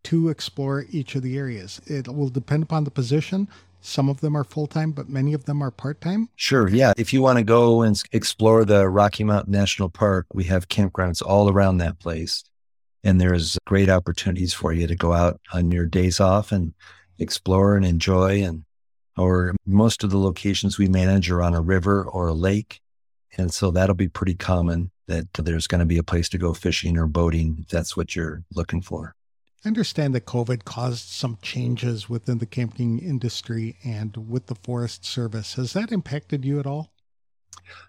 to 0.05 0.29
explore 0.29 0.87
each 0.89 1.13
of 1.13 1.21
the 1.21 1.37
areas. 1.37 1.81
It 1.85 2.07
will 2.07 2.29
depend 2.29 2.63
upon 2.63 2.83
the 2.83 2.89
position. 2.89 3.47
Some 3.79 4.09
of 4.09 4.21
them 4.21 4.35
are 4.35 4.43
full 4.43 4.65
time, 4.65 4.91
but 4.91 5.07
many 5.07 5.35
of 5.35 5.45
them 5.45 5.61
are 5.61 5.69
part 5.69 6.01
time. 6.01 6.29
Sure. 6.35 6.67
Yeah. 6.67 6.93
If 6.97 7.13
you 7.13 7.21
want 7.21 7.37
to 7.37 7.43
go 7.43 7.83
and 7.83 8.01
explore 8.11 8.65
the 8.65 8.89
Rocky 8.89 9.23
Mountain 9.23 9.53
National 9.53 9.91
Park, 9.91 10.25
we 10.33 10.45
have 10.45 10.67
campgrounds 10.67 11.21
all 11.23 11.47
around 11.47 11.77
that 11.77 11.99
place. 11.99 12.43
And 13.03 13.21
there's 13.21 13.55
great 13.67 13.87
opportunities 13.87 14.55
for 14.55 14.73
you 14.73 14.87
to 14.87 14.95
go 14.95 15.13
out 15.13 15.39
on 15.53 15.69
your 15.69 15.85
days 15.85 16.19
off 16.19 16.51
and 16.51 16.73
explore 17.19 17.75
and 17.75 17.85
enjoy 17.85 18.43
and 18.43 18.63
or 19.19 19.55
most 19.65 20.03
of 20.03 20.09
the 20.09 20.17
locations 20.17 20.77
we 20.77 20.87
manage 20.87 21.29
are 21.29 21.43
on 21.43 21.53
a 21.53 21.61
river 21.61 22.03
or 22.03 22.27
a 22.27 22.33
lake. 22.33 22.79
And 23.37 23.53
so 23.53 23.69
that'll 23.69 23.95
be 23.95 24.07
pretty 24.07 24.35
common 24.35 24.91
that 25.07 25.33
there's 25.33 25.67
going 25.67 25.79
to 25.79 25.85
be 25.85 25.97
a 25.97 26.03
place 26.03 26.29
to 26.29 26.37
go 26.37 26.53
fishing 26.53 26.97
or 26.97 27.07
boating 27.07 27.57
if 27.61 27.67
that's 27.67 27.97
what 27.97 28.15
you're 28.15 28.43
looking 28.53 28.81
for. 28.81 29.15
I 29.65 29.67
understand 29.67 30.15
that 30.15 30.25
COVID 30.25 30.63
caused 30.63 31.09
some 31.09 31.37
changes 31.41 32.07
within 32.09 32.37
the 32.37 32.45
camping 32.45 32.99
industry 32.99 33.75
and 33.83 34.15
with 34.29 34.45
the 34.45 34.55
Forest 34.55 35.05
Service. 35.05 35.55
Has 35.55 35.73
that 35.73 35.91
impacted 35.91 36.45
you 36.45 36.59
at 36.59 36.65
all? 36.65 36.91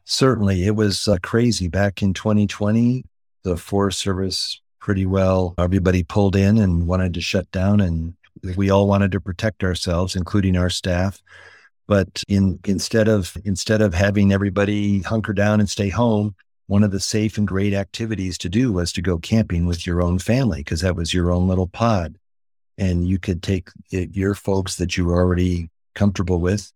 Certainly. 0.05 0.67
It 0.67 0.75
was 0.75 1.07
uh, 1.07 1.19
crazy 1.23 1.69
back 1.69 2.03
in 2.03 2.13
2020. 2.13 3.05
The 3.45 3.57
Forest 3.57 4.01
Service 4.01 4.61
pretty 4.81 5.07
well, 5.07 5.55
everybody 5.59 6.03
pulled 6.03 6.35
in 6.35 6.59
and 6.59 6.87
wanted 6.87 7.15
to 7.15 7.21
shut 7.21 7.51
down 7.53 7.81
and 7.81 8.15
we 8.57 8.71
all 8.71 8.87
wanted 8.87 9.13
to 9.13 9.21
protect 9.21 9.65
ourselves, 9.65 10.17
including 10.17 10.57
our 10.57 10.71
staff. 10.71 11.23
But 11.87 12.23
in 12.29 12.61
instead 12.67 13.09
of 13.09 13.37
instead 13.45 13.83
of 13.83 13.95
having 13.95 14.33
everybody 14.33 15.03
hunker 15.03 15.33
down 15.33 15.61
and 15.61 15.69
stay 15.69 15.89
home, 15.89 16.37
one 16.67 16.85
of 16.85 16.93
the 16.93 17.01
safe 17.01 17.37
and 17.37 17.49
great 17.49 17.75
activities 17.75 18.39
to 18.39 18.49
do 18.49 18.73
was 18.73 18.93
to 18.93 19.03
go 19.03 19.19
camping 19.19 19.67
with 19.67 19.87
your 19.87 20.01
own 20.01 20.21
family 20.21 20.61
because 20.61 20.83
that 20.83 20.95
was 20.95 21.13
your 21.13 21.33
own 21.33 21.49
little 21.49 21.67
pod, 21.67 22.17
and 22.79 23.09
you 23.09 23.19
could 23.19 23.43
take 23.43 23.71
your 23.91 24.35
folks 24.37 24.77
that 24.77 24.97
you 24.97 25.05
were 25.05 25.19
already 25.19 25.69
comfortable 25.97 26.39
with 26.39 26.73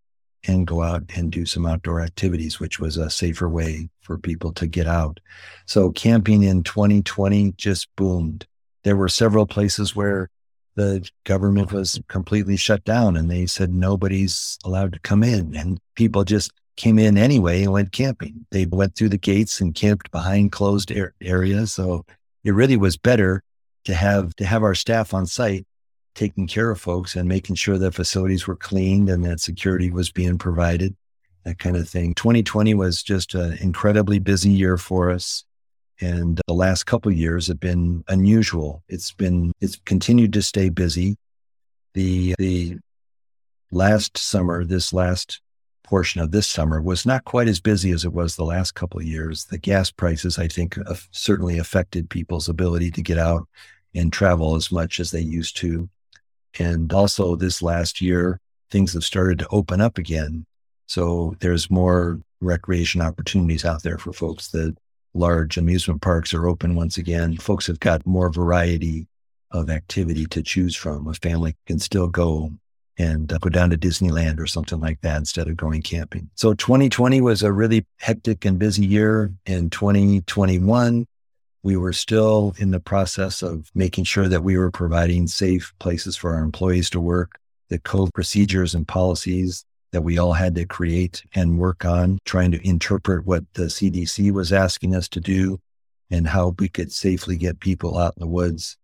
and 0.46 0.66
go 0.66 0.82
out 0.82 1.04
and 1.14 1.30
do 1.30 1.46
some 1.46 1.64
outdoor 1.64 2.00
activities, 2.00 2.60
which 2.60 2.78
was 2.78 2.96
a 2.96 3.08
safer 3.08 3.48
way 3.48 3.88
for 4.00 4.18
people 4.18 4.52
to 4.52 4.66
get 4.66 4.86
out. 4.86 5.20
So 5.66 5.90
camping 5.90 6.42
in 6.42 6.62
2020 6.64 7.52
just 7.52 7.88
boomed. 7.96 8.46
There 8.82 8.96
were 8.96 9.08
several 9.08 9.46
places 9.46 9.96
where 9.96 10.28
the 10.76 11.08
government 11.24 11.72
was 11.72 12.00
completely 12.08 12.56
shut 12.56 12.84
down 12.84 13.16
and 13.16 13.30
they 13.30 13.46
said 13.46 13.72
nobody's 13.72 14.58
allowed 14.64 14.92
to 14.92 15.00
come 15.00 15.22
in 15.22 15.54
and 15.54 15.78
people 15.94 16.24
just 16.24 16.52
came 16.76 16.98
in 16.98 17.16
anyway 17.16 17.62
and 17.62 17.72
went 17.72 17.92
camping. 17.92 18.46
They 18.50 18.66
went 18.66 18.96
through 18.96 19.10
the 19.10 19.18
gates 19.18 19.60
and 19.60 19.74
camped 19.74 20.10
behind 20.10 20.52
closed 20.52 20.92
areas. 21.20 21.72
So 21.72 22.04
it 22.42 22.52
really 22.52 22.76
was 22.76 22.96
better 22.96 23.42
to 23.84 23.94
have 23.94 24.34
to 24.36 24.44
have 24.44 24.62
our 24.62 24.74
staff 24.74 25.14
on 25.14 25.26
site 25.26 25.66
taking 26.14 26.46
care 26.46 26.70
of 26.70 26.80
folks 26.80 27.16
and 27.16 27.28
making 27.28 27.56
sure 27.56 27.78
that 27.78 27.94
facilities 27.94 28.46
were 28.46 28.56
cleaned 28.56 29.08
and 29.08 29.24
that 29.24 29.40
security 29.40 29.90
was 29.90 30.10
being 30.10 30.38
provided, 30.38 30.94
that 31.44 31.58
kind 31.58 31.76
of 31.76 31.88
thing. 31.88 32.14
2020 32.14 32.74
was 32.74 33.02
just 33.02 33.34
an 33.34 33.58
incredibly 33.60 34.18
busy 34.18 34.50
year 34.50 34.76
for 34.76 35.10
us. 35.10 35.44
And 36.00 36.40
the 36.46 36.54
last 36.54 36.84
couple 36.84 37.12
years 37.12 37.46
have 37.46 37.60
been 37.60 38.04
unusual. 38.08 38.82
It's 38.88 39.12
been, 39.12 39.52
it's 39.60 39.76
continued 39.84 40.32
to 40.32 40.42
stay 40.42 40.68
busy. 40.68 41.16
The, 41.94 42.34
the 42.38 42.78
last 43.70 44.18
summer, 44.18 44.64
this 44.64 44.92
last 44.92 45.40
portion 45.84 46.20
of 46.20 46.32
this 46.32 46.48
summer 46.48 46.80
was 46.80 47.06
not 47.06 47.24
quite 47.24 47.46
as 47.46 47.60
busy 47.60 47.92
as 47.92 48.04
it 48.04 48.12
was 48.12 48.34
the 48.34 48.44
last 48.44 48.72
couple 48.74 49.02
years. 49.02 49.44
The 49.44 49.58
gas 49.58 49.90
prices, 49.90 50.38
I 50.38 50.48
think, 50.48 50.76
certainly 51.12 51.58
affected 51.58 52.10
people's 52.10 52.48
ability 52.48 52.90
to 52.92 53.02
get 53.02 53.18
out 53.18 53.46
and 53.94 54.12
travel 54.12 54.56
as 54.56 54.72
much 54.72 54.98
as 54.98 55.10
they 55.10 55.20
used 55.20 55.56
to. 55.58 55.88
And 56.58 56.92
also 56.92 57.36
this 57.36 57.62
last 57.62 58.00
year, 58.00 58.40
things 58.70 58.94
have 58.94 59.04
started 59.04 59.38
to 59.40 59.48
open 59.48 59.80
up 59.80 59.98
again. 59.98 60.46
So 60.86 61.36
there's 61.40 61.70
more 61.70 62.20
recreation 62.40 63.00
opportunities 63.00 63.64
out 63.64 63.82
there 63.82 63.98
for 63.98 64.12
folks. 64.12 64.48
The 64.48 64.76
large 65.14 65.56
amusement 65.56 66.02
parks 66.02 66.34
are 66.34 66.46
open 66.46 66.74
once 66.74 66.98
again. 66.98 67.36
Folks 67.36 67.66
have 67.68 67.80
got 67.80 68.04
more 68.06 68.30
variety 68.30 69.06
of 69.50 69.70
activity 69.70 70.26
to 70.26 70.42
choose 70.42 70.74
from. 70.74 71.06
A 71.06 71.14
family 71.14 71.56
can 71.66 71.78
still 71.78 72.08
go 72.08 72.50
and 72.98 73.32
uh, 73.32 73.38
go 73.38 73.48
down 73.48 73.70
to 73.70 73.76
Disneyland 73.76 74.38
or 74.38 74.46
something 74.46 74.80
like 74.80 75.00
that 75.00 75.18
instead 75.18 75.48
of 75.48 75.56
going 75.56 75.82
camping. 75.82 76.30
So 76.34 76.54
2020 76.54 77.20
was 77.20 77.42
a 77.42 77.52
really 77.52 77.86
hectic 77.98 78.44
and 78.44 78.58
busy 78.58 78.86
year. 78.86 79.32
In 79.46 79.70
2021, 79.70 81.06
we 81.62 81.76
were 81.76 81.92
still 81.92 82.54
in 82.58 82.70
the 82.70 82.80
process 82.80 83.42
of 83.42 83.70
making 83.74 84.04
sure 84.04 84.28
that 84.28 84.42
we 84.42 84.58
were 84.58 84.70
providing 84.70 85.26
safe 85.26 85.72
places 85.78 86.16
for 86.16 86.34
our 86.34 86.42
employees 86.42 86.90
to 86.90 87.00
work, 87.00 87.38
the 87.68 87.78
code 87.78 88.12
procedures 88.12 88.74
and 88.74 88.86
policies 88.86 89.64
that 89.94 90.02
we 90.02 90.18
all 90.18 90.32
had 90.32 90.56
to 90.56 90.66
create 90.66 91.22
and 91.36 91.56
work 91.56 91.84
on, 91.84 92.18
trying 92.24 92.50
to 92.50 92.66
interpret 92.66 93.24
what 93.24 93.44
the 93.54 93.66
CDC 93.66 94.32
was 94.32 94.52
asking 94.52 94.92
us 94.92 95.08
to 95.08 95.20
do 95.20 95.60
and 96.10 96.26
how 96.26 96.52
we 96.58 96.68
could 96.68 96.90
safely 96.90 97.36
get 97.36 97.60
people 97.60 97.96
out 97.96 98.12
in 98.16 98.20
the 98.20 98.26
woods 98.26 98.76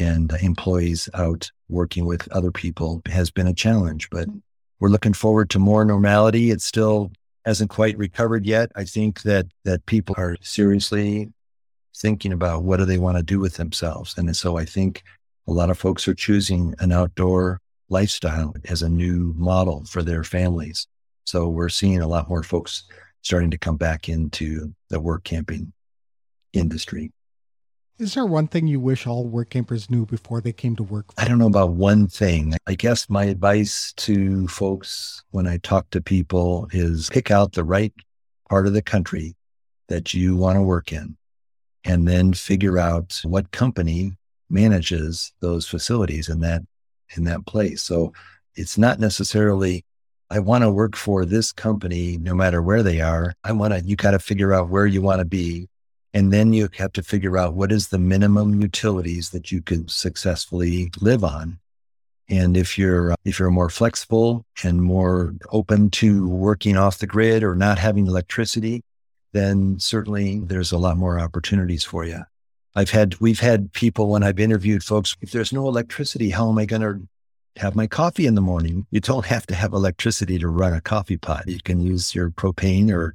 and 0.00 0.32
uh, 0.32 0.36
employees 0.42 1.08
out 1.14 1.52
working 1.68 2.04
with 2.04 2.26
other 2.32 2.50
people 2.50 3.00
has 3.06 3.30
been 3.30 3.46
a 3.46 3.54
challenge, 3.54 4.10
but 4.10 4.26
mm-hmm. 4.26 4.38
we're 4.80 4.88
looking 4.88 5.12
forward 5.12 5.50
to 5.50 5.60
more 5.60 5.84
normality. 5.84 6.50
It 6.50 6.60
still 6.60 7.12
hasn't 7.44 7.70
quite 7.70 7.96
recovered 7.96 8.44
yet. 8.44 8.72
I 8.74 8.82
think 8.82 9.22
that 9.22 9.46
that 9.62 9.86
people 9.86 10.16
are 10.18 10.36
seriously 10.40 11.32
thinking 11.96 12.32
about 12.32 12.64
what 12.64 12.78
do 12.78 12.84
they 12.84 12.98
want 12.98 13.18
to 13.18 13.22
do 13.22 13.38
with 13.38 13.54
themselves. 13.54 14.18
And 14.18 14.36
so 14.36 14.56
I 14.58 14.64
think 14.64 15.04
a 15.46 15.52
lot 15.52 15.70
of 15.70 15.78
folks 15.78 16.08
are 16.08 16.14
choosing 16.14 16.74
an 16.80 16.90
outdoor 16.90 17.60
lifestyle 17.88 18.54
as 18.68 18.82
a 18.82 18.88
new 18.88 19.34
model 19.36 19.84
for 19.84 20.02
their 20.02 20.24
families. 20.24 20.86
So 21.24 21.48
we're 21.48 21.68
seeing 21.68 22.00
a 22.00 22.08
lot 22.08 22.28
more 22.28 22.42
folks 22.42 22.84
starting 23.22 23.50
to 23.50 23.58
come 23.58 23.76
back 23.76 24.08
into 24.08 24.74
the 24.90 25.00
work 25.00 25.24
camping 25.24 25.72
industry. 26.52 27.12
Is 27.98 28.14
there 28.14 28.26
one 28.26 28.46
thing 28.46 28.66
you 28.66 28.78
wish 28.78 29.06
all 29.06 29.24
work 29.24 29.50
campers 29.50 29.88
knew 29.88 30.04
before 30.04 30.40
they 30.42 30.52
came 30.52 30.76
to 30.76 30.82
work? 30.82 31.06
I 31.16 31.26
don't 31.26 31.38
know 31.38 31.46
about 31.46 31.70
one 31.70 32.08
thing. 32.08 32.54
I 32.66 32.74
guess 32.74 33.08
my 33.08 33.24
advice 33.24 33.94
to 33.96 34.46
folks 34.48 35.24
when 35.30 35.46
I 35.46 35.56
talk 35.58 35.88
to 35.90 36.02
people 36.02 36.68
is 36.72 37.08
pick 37.08 37.30
out 37.30 37.52
the 37.52 37.64
right 37.64 37.94
part 38.50 38.66
of 38.66 38.74
the 38.74 38.82
country 38.82 39.34
that 39.88 40.12
you 40.12 40.36
want 40.36 40.56
to 40.56 40.62
work 40.62 40.92
in 40.92 41.16
and 41.84 42.06
then 42.06 42.34
figure 42.34 42.78
out 42.78 43.18
what 43.24 43.50
company 43.50 44.12
manages 44.50 45.32
those 45.40 45.66
facilities 45.66 46.28
in 46.28 46.40
that 46.40 46.62
in 47.14 47.24
that 47.24 47.46
place. 47.46 47.82
So 47.82 48.12
it's 48.54 48.78
not 48.78 48.98
necessarily 48.98 49.84
I 50.28 50.40
want 50.40 50.62
to 50.62 50.72
work 50.72 50.96
for 50.96 51.24
this 51.24 51.52
company 51.52 52.16
no 52.16 52.34
matter 52.34 52.60
where 52.60 52.82
they 52.82 53.00
are. 53.00 53.34
I 53.44 53.52
want 53.52 53.74
to 53.74 53.80
you 53.80 53.96
got 53.96 54.10
to 54.12 54.18
figure 54.18 54.52
out 54.52 54.68
where 54.68 54.86
you 54.86 55.00
want 55.00 55.20
to 55.20 55.24
be 55.24 55.68
and 56.16 56.32
then 56.32 56.54
you 56.54 56.68
have 56.78 56.92
to 56.94 57.02
figure 57.02 57.36
out 57.36 57.52
what 57.52 57.70
is 57.70 57.88
the 57.88 57.98
minimum 57.98 58.60
utilities 58.60 59.30
that 59.30 59.52
you 59.52 59.60
can 59.60 59.86
successfully 59.86 60.90
live 61.00 61.22
on. 61.22 61.58
And 62.30 62.56
if 62.56 62.78
you're 62.78 63.12
uh, 63.12 63.16
if 63.24 63.38
you're 63.38 63.50
more 63.50 63.68
flexible 63.68 64.44
and 64.64 64.82
more 64.82 65.34
open 65.52 65.90
to 65.90 66.26
working 66.26 66.76
off 66.76 66.98
the 66.98 67.06
grid 67.06 67.44
or 67.44 67.54
not 67.54 67.78
having 67.78 68.06
electricity, 68.06 68.82
then 69.32 69.78
certainly 69.78 70.40
there's 70.40 70.72
a 70.72 70.78
lot 70.78 70.96
more 70.96 71.20
opportunities 71.20 71.84
for 71.84 72.04
you. 72.04 72.22
I've 72.76 72.90
had 72.90 73.18
we've 73.20 73.40
had 73.40 73.72
people 73.72 74.10
when 74.10 74.22
I've 74.22 74.38
interviewed 74.38 74.84
folks, 74.84 75.16
if 75.22 75.30
there's 75.30 75.52
no 75.52 75.66
electricity, 75.66 76.28
how 76.28 76.50
am 76.50 76.58
I 76.58 76.66
going 76.66 76.82
to 76.82 77.08
have 77.58 77.74
my 77.74 77.86
coffee 77.86 78.26
in 78.26 78.34
the 78.34 78.42
morning? 78.42 78.86
You 78.90 79.00
don't 79.00 79.24
have 79.24 79.46
to 79.46 79.54
have 79.54 79.72
electricity 79.72 80.38
to 80.38 80.48
run 80.48 80.74
a 80.74 80.82
coffee 80.82 81.16
pot. 81.16 81.48
You 81.48 81.58
can 81.64 81.80
use 81.80 82.14
your 82.14 82.30
propane 82.30 82.90
or 82.92 83.14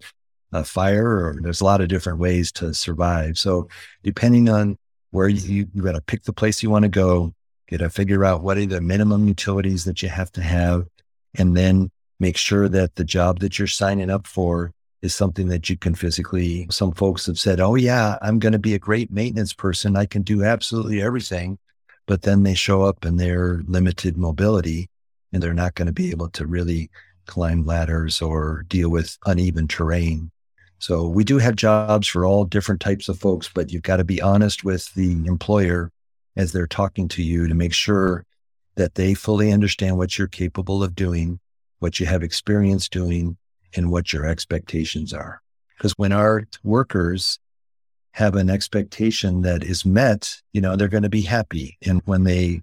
a 0.51 0.63
fire, 0.63 1.07
or 1.07 1.37
there's 1.39 1.61
a 1.61 1.63
lot 1.63 1.79
of 1.79 1.89
different 1.89 2.17
ways 2.17 2.51
to 2.53 2.73
survive. 2.73 3.37
So 3.37 3.69
depending 4.03 4.49
on 4.49 4.79
where 5.11 5.29
you, 5.29 5.67
you 5.73 5.83
got 5.83 5.91
to 5.91 6.01
pick 6.01 6.23
the 6.23 6.33
place 6.33 6.63
you 6.63 6.71
want 6.71 6.83
to 6.83 6.89
go, 6.89 7.31
get 7.67 7.77
to 7.77 7.89
figure 7.91 8.25
out 8.25 8.41
what 8.41 8.57
are 8.57 8.65
the 8.65 8.81
minimum 8.81 9.27
utilities 9.27 9.85
that 9.85 10.01
you 10.01 10.09
have 10.09 10.31
to 10.31 10.41
have, 10.41 10.87
and 11.35 11.55
then 11.55 11.91
make 12.19 12.35
sure 12.35 12.67
that 12.67 12.95
the 12.95 13.03
job 13.03 13.39
that 13.39 13.59
you're 13.59 13.67
signing 13.67 14.09
up 14.09 14.25
for 14.25 14.73
is 15.01 15.15
something 15.15 15.47
that 15.47 15.69
you 15.69 15.77
can 15.77 15.95
physically. 15.95 16.67
Some 16.69 16.91
folks 16.91 17.25
have 17.25 17.39
said, 17.39 17.59
Oh, 17.59 17.75
yeah, 17.75 18.17
I'm 18.21 18.39
going 18.39 18.53
to 18.53 18.59
be 18.59 18.75
a 18.75 18.79
great 18.79 19.11
maintenance 19.11 19.53
person. 19.53 19.97
I 19.97 20.05
can 20.05 20.21
do 20.21 20.43
absolutely 20.43 21.01
everything. 21.01 21.57
But 22.07 22.23
then 22.23 22.43
they 22.43 22.55
show 22.55 22.83
up 22.83 23.05
and 23.05 23.19
they're 23.19 23.61
limited 23.67 24.17
mobility 24.17 24.89
and 25.31 25.41
they're 25.41 25.53
not 25.53 25.75
going 25.75 25.85
to 25.85 25.93
be 25.93 26.11
able 26.11 26.29
to 26.29 26.45
really 26.45 26.89
climb 27.25 27.65
ladders 27.65 28.21
or 28.21 28.65
deal 28.67 28.89
with 28.89 29.17
uneven 29.25 29.67
terrain. 29.67 30.31
So 30.79 31.07
we 31.07 31.23
do 31.23 31.37
have 31.37 31.55
jobs 31.55 32.07
for 32.07 32.25
all 32.25 32.43
different 32.43 32.81
types 32.81 33.07
of 33.07 33.19
folks, 33.19 33.49
but 33.53 33.71
you've 33.71 33.83
got 33.83 33.97
to 33.97 34.03
be 34.03 34.21
honest 34.21 34.63
with 34.63 34.91
the 34.95 35.11
employer 35.25 35.91
as 36.35 36.51
they're 36.51 36.67
talking 36.67 37.07
to 37.09 37.23
you 37.23 37.47
to 37.47 37.53
make 37.53 37.73
sure 37.73 38.25
that 38.75 38.95
they 38.95 39.13
fully 39.13 39.51
understand 39.51 39.97
what 39.97 40.17
you're 40.17 40.27
capable 40.27 40.83
of 40.83 40.95
doing, 40.95 41.39
what 41.79 41.99
you 41.99 42.05
have 42.07 42.23
experience 42.23 42.89
doing, 42.89 43.37
and 43.75 43.91
what 43.91 44.11
your 44.13 44.25
expectations 44.25 45.13
are. 45.13 45.41
Because 45.77 45.93
when 45.97 46.11
our 46.11 46.43
workers 46.63 47.39
have 48.11 48.35
an 48.35 48.49
expectation 48.49 49.41
that 49.41 49.63
is 49.63 49.85
met, 49.85 50.41
you 50.53 50.61
know, 50.61 50.75
they're 50.75 50.87
going 50.87 51.03
to 51.03 51.09
be 51.09 51.21
happy. 51.21 51.77
And 51.85 52.01
when 52.05 52.23
they 52.23 52.61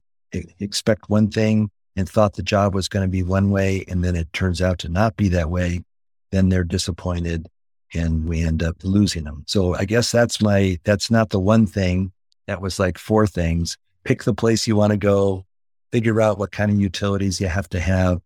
expect 0.60 1.08
one 1.08 1.30
thing 1.30 1.70
and 1.96 2.08
thought 2.08 2.34
the 2.34 2.42
job 2.42 2.74
was 2.74 2.88
going 2.88 3.04
to 3.04 3.10
be 3.10 3.22
one 3.22 3.50
way, 3.50 3.84
and 3.88 4.04
then 4.04 4.14
it 4.14 4.32
turns 4.32 4.60
out 4.60 4.78
to 4.80 4.88
not 4.88 5.16
be 5.16 5.28
that 5.30 5.50
way, 5.50 5.82
then 6.30 6.48
they're 6.48 6.64
disappointed 6.64 7.48
and 7.94 8.28
we 8.28 8.42
end 8.42 8.62
up 8.62 8.76
losing 8.84 9.24
them. 9.24 9.44
So 9.46 9.74
I 9.74 9.86
guess 9.86 10.12
that's 10.12 10.42
my, 10.42 10.78
that's 10.84 11.10
not 11.10 11.30
the 11.30 11.40
one 11.40 11.66
thing. 11.66 12.12
That 12.46 12.60
was 12.60 12.78
like 12.78 12.98
four 12.98 13.26
things. 13.26 13.76
Pick 14.04 14.24
the 14.24 14.34
place 14.34 14.66
you 14.66 14.76
want 14.76 14.92
to 14.92 14.98
go, 14.98 15.46
figure 15.90 16.20
out 16.20 16.38
what 16.38 16.52
kind 16.52 16.70
of 16.70 16.78
utilities 16.78 17.40
you 17.40 17.48
have 17.48 17.68
to 17.70 17.80
have. 17.80 18.20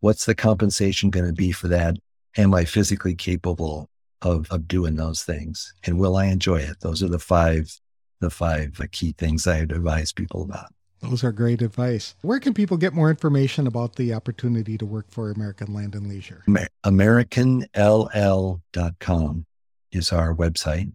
What's 0.00 0.24
the 0.26 0.34
compensation 0.34 1.10
going 1.10 1.26
to 1.26 1.32
be 1.32 1.50
for 1.50 1.66
that? 1.68 1.96
Am 2.36 2.54
I 2.54 2.64
physically 2.64 3.14
capable 3.14 3.88
of, 4.22 4.48
of 4.50 4.66
doing 4.68 4.96
those 4.96 5.22
things? 5.22 5.72
And 5.84 5.98
will 5.98 6.16
I 6.16 6.26
enjoy 6.26 6.60
it? 6.60 6.80
Those 6.80 7.02
are 7.02 7.08
the 7.08 7.18
five, 7.18 7.74
the 8.20 8.30
five 8.30 8.80
key 8.92 9.14
things 9.16 9.46
I 9.46 9.60
would 9.60 9.72
advise 9.72 10.12
people 10.12 10.42
about. 10.42 10.72
Those 11.00 11.22
are 11.22 11.32
great 11.32 11.62
advice. 11.62 12.16
Where 12.22 12.40
can 12.40 12.54
people 12.54 12.76
get 12.76 12.92
more 12.92 13.08
information 13.08 13.68
about 13.68 13.94
the 13.96 14.12
opportunity 14.14 14.76
to 14.78 14.86
work 14.86 15.06
for 15.10 15.30
American 15.30 15.72
Land 15.72 15.94
and 15.94 16.08
Leisure? 16.08 16.42
AmericanLL.com 16.84 19.46
is 19.92 20.12
our 20.12 20.34
website. 20.34 20.92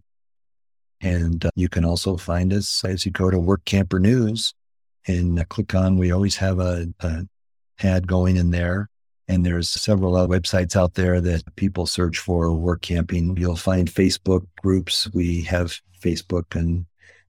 And 1.00 1.44
uh, 1.44 1.50
you 1.54 1.68
can 1.68 1.84
also 1.84 2.16
find 2.16 2.52
us 2.52 2.84
as 2.84 3.04
you 3.04 3.12
go 3.12 3.30
to 3.30 3.38
Workamper 3.38 4.00
News 4.00 4.54
and 5.06 5.38
uh, 5.38 5.44
click 5.44 5.74
on, 5.74 5.98
we 5.98 6.12
always 6.12 6.36
have 6.36 6.58
a, 6.58 6.86
a 7.00 7.26
ad 7.82 8.06
going 8.06 8.36
in 8.36 8.50
there. 8.50 8.88
And 9.26 9.44
there's 9.44 9.70
several 9.70 10.16
other 10.16 10.28
websites 10.28 10.76
out 10.76 10.94
there 10.94 11.20
that 11.20 11.56
people 11.56 11.86
search 11.86 12.18
for 12.18 12.52
work 12.52 12.82
camping. 12.82 13.36
You'll 13.36 13.56
find 13.56 13.88
Facebook 13.88 14.46
groups. 14.60 15.08
We 15.14 15.42
have 15.42 15.80
Facebook 16.00 16.54
and 16.54 16.84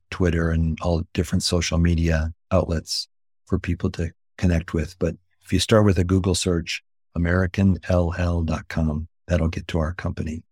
Twitter 0.10 0.51
and 0.51 0.77
all 0.81 1.03
different 1.13 1.43
social 1.43 1.77
media 1.77 2.34
outlets 2.51 3.08
for 3.45 3.60
people 3.60 3.89
to 3.91 4.12
connect 4.38 4.73
with. 4.73 4.97
But 4.99 5.15
if 5.41 5.53
you 5.53 5.60
start 5.60 5.86
with 5.86 5.97
a 5.97 6.03
Google 6.03 6.36
search, 6.36 6.84
AmericanLL.com, 7.17 9.08
that'll 9.27 9.47
get 9.47 9.67
to 9.69 9.79
our 9.79 9.93
company. 9.93 10.43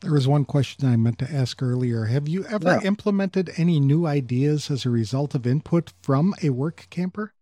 There 0.00 0.12
was 0.12 0.26
one 0.26 0.46
question 0.46 0.88
I 0.88 0.96
meant 0.96 1.18
to 1.18 1.30
ask 1.30 1.62
earlier. 1.62 2.06
Have 2.06 2.26
you 2.26 2.44
ever 2.46 2.68
yeah. 2.68 2.80
implemented 2.82 3.50
any 3.58 3.78
new 3.78 4.06
ideas 4.06 4.70
as 4.70 4.86
a 4.86 4.90
result 4.90 5.34
of 5.34 5.46
input 5.46 5.92
from 6.02 6.34
a 6.42 6.50
work 6.50 6.86
camper? 6.88 7.34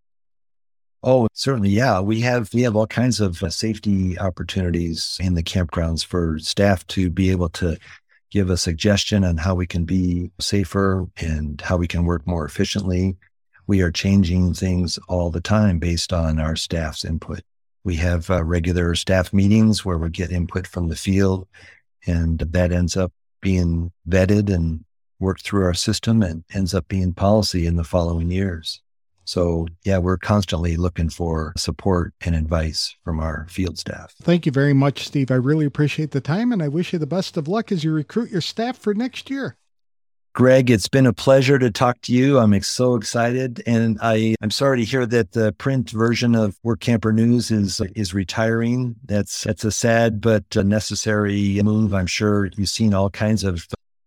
Oh, 1.02 1.28
certainly. 1.32 1.70
Yeah. 1.70 2.00
We 2.00 2.20
have, 2.20 2.52
we 2.52 2.62
have 2.62 2.74
all 2.74 2.86
kinds 2.86 3.20
of 3.20 3.42
uh, 3.42 3.50
safety 3.50 4.18
opportunities 4.18 5.16
in 5.20 5.34
the 5.34 5.42
campgrounds 5.42 6.04
for 6.04 6.38
staff 6.38 6.86
to 6.88 7.08
be 7.08 7.30
able 7.30 7.48
to 7.50 7.76
give 8.30 8.50
a 8.50 8.56
suggestion 8.56 9.24
on 9.24 9.36
how 9.36 9.54
we 9.54 9.66
can 9.66 9.84
be 9.84 10.30
safer 10.40 11.06
and 11.16 11.60
how 11.60 11.76
we 11.76 11.86
can 11.86 12.04
work 12.04 12.26
more 12.26 12.44
efficiently 12.44 13.16
we 13.68 13.82
are 13.82 13.92
changing 13.92 14.54
things 14.54 14.98
all 15.08 15.30
the 15.30 15.42
time 15.42 15.78
based 15.78 16.12
on 16.12 16.40
our 16.40 16.56
staff's 16.56 17.04
input. 17.04 17.42
We 17.84 17.96
have 17.96 18.28
uh, 18.30 18.42
regular 18.42 18.94
staff 18.94 19.32
meetings 19.32 19.84
where 19.84 19.98
we 19.98 20.08
get 20.08 20.32
input 20.32 20.66
from 20.66 20.88
the 20.88 20.96
field, 20.96 21.46
and 22.06 22.38
that 22.38 22.72
ends 22.72 22.96
up 22.96 23.12
being 23.40 23.92
vetted 24.08 24.52
and 24.52 24.84
worked 25.20 25.42
through 25.42 25.64
our 25.64 25.74
system 25.74 26.22
and 26.22 26.44
ends 26.52 26.74
up 26.74 26.88
being 26.88 27.12
policy 27.12 27.66
in 27.66 27.76
the 27.76 27.84
following 27.84 28.30
years. 28.30 28.80
So, 29.28 29.66
yeah, 29.84 29.98
we're 29.98 30.16
constantly 30.16 30.76
looking 30.78 31.10
for 31.10 31.52
support 31.58 32.14
and 32.22 32.34
advice 32.34 32.96
from 33.04 33.20
our 33.20 33.46
field 33.50 33.78
staff. 33.78 34.14
Thank 34.22 34.46
you 34.46 34.52
very 34.52 34.72
much, 34.72 35.06
Steve. 35.06 35.30
I 35.30 35.34
really 35.34 35.66
appreciate 35.66 36.12
the 36.12 36.22
time 36.22 36.50
and 36.50 36.62
I 36.62 36.68
wish 36.68 36.94
you 36.94 36.98
the 36.98 37.06
best 37.06 37.36
of 37.36 37.46
luck 37.46 37.70
as 37.70 37.84
you 37.84 37.92
recruit 37.92 38.30
your 38.30 38.40
staff 38.40 38.78
for 38.78 38.94
next 38.94 39.28
year. 39.28 39.58
Greg, 40.32 40.70
it's 40.70 40.88
been 40.88 41.04
a 41.04 41.12
pleasure 41.12 41.58
to 41.58 41.70
talk 41.70 42.00
to 42.02 42.14
you. 42.14 42.38
I'm 42.38 42.58
so 42.62 42.94
excited, 42.94 43.62
and 43.66 43.98
I 44.00 44.34
I'm 44.40 44.50
sorry 44.50 44.78
to 44.78 44.84
hear 44.84 45.04
that 45.04 45.32
the 45.32 45.52
print 45.52 45.90
version 45.90 46.34
of 46.34 46.56
Workamper 46.64 47.12
News 47.12 47.50
is 47.50 47.82
is 47.96 48.14
retiring. 48.14 48.94
That's 49.04 49.42
that's 49.42 49.64
a 49.64 49.72
sad 49.72 50.22
but 50.22 50.44
a 50.54 50.62
necessary 50.62 51.60
move. 51.62 51.92
I'm 51.92 52.06
sure 52.06 52.50
you've 52.56 52.68
seen 52.68 52.94
all 52.94 53.10
kinds 53.10 53.42
of 53.42 53.66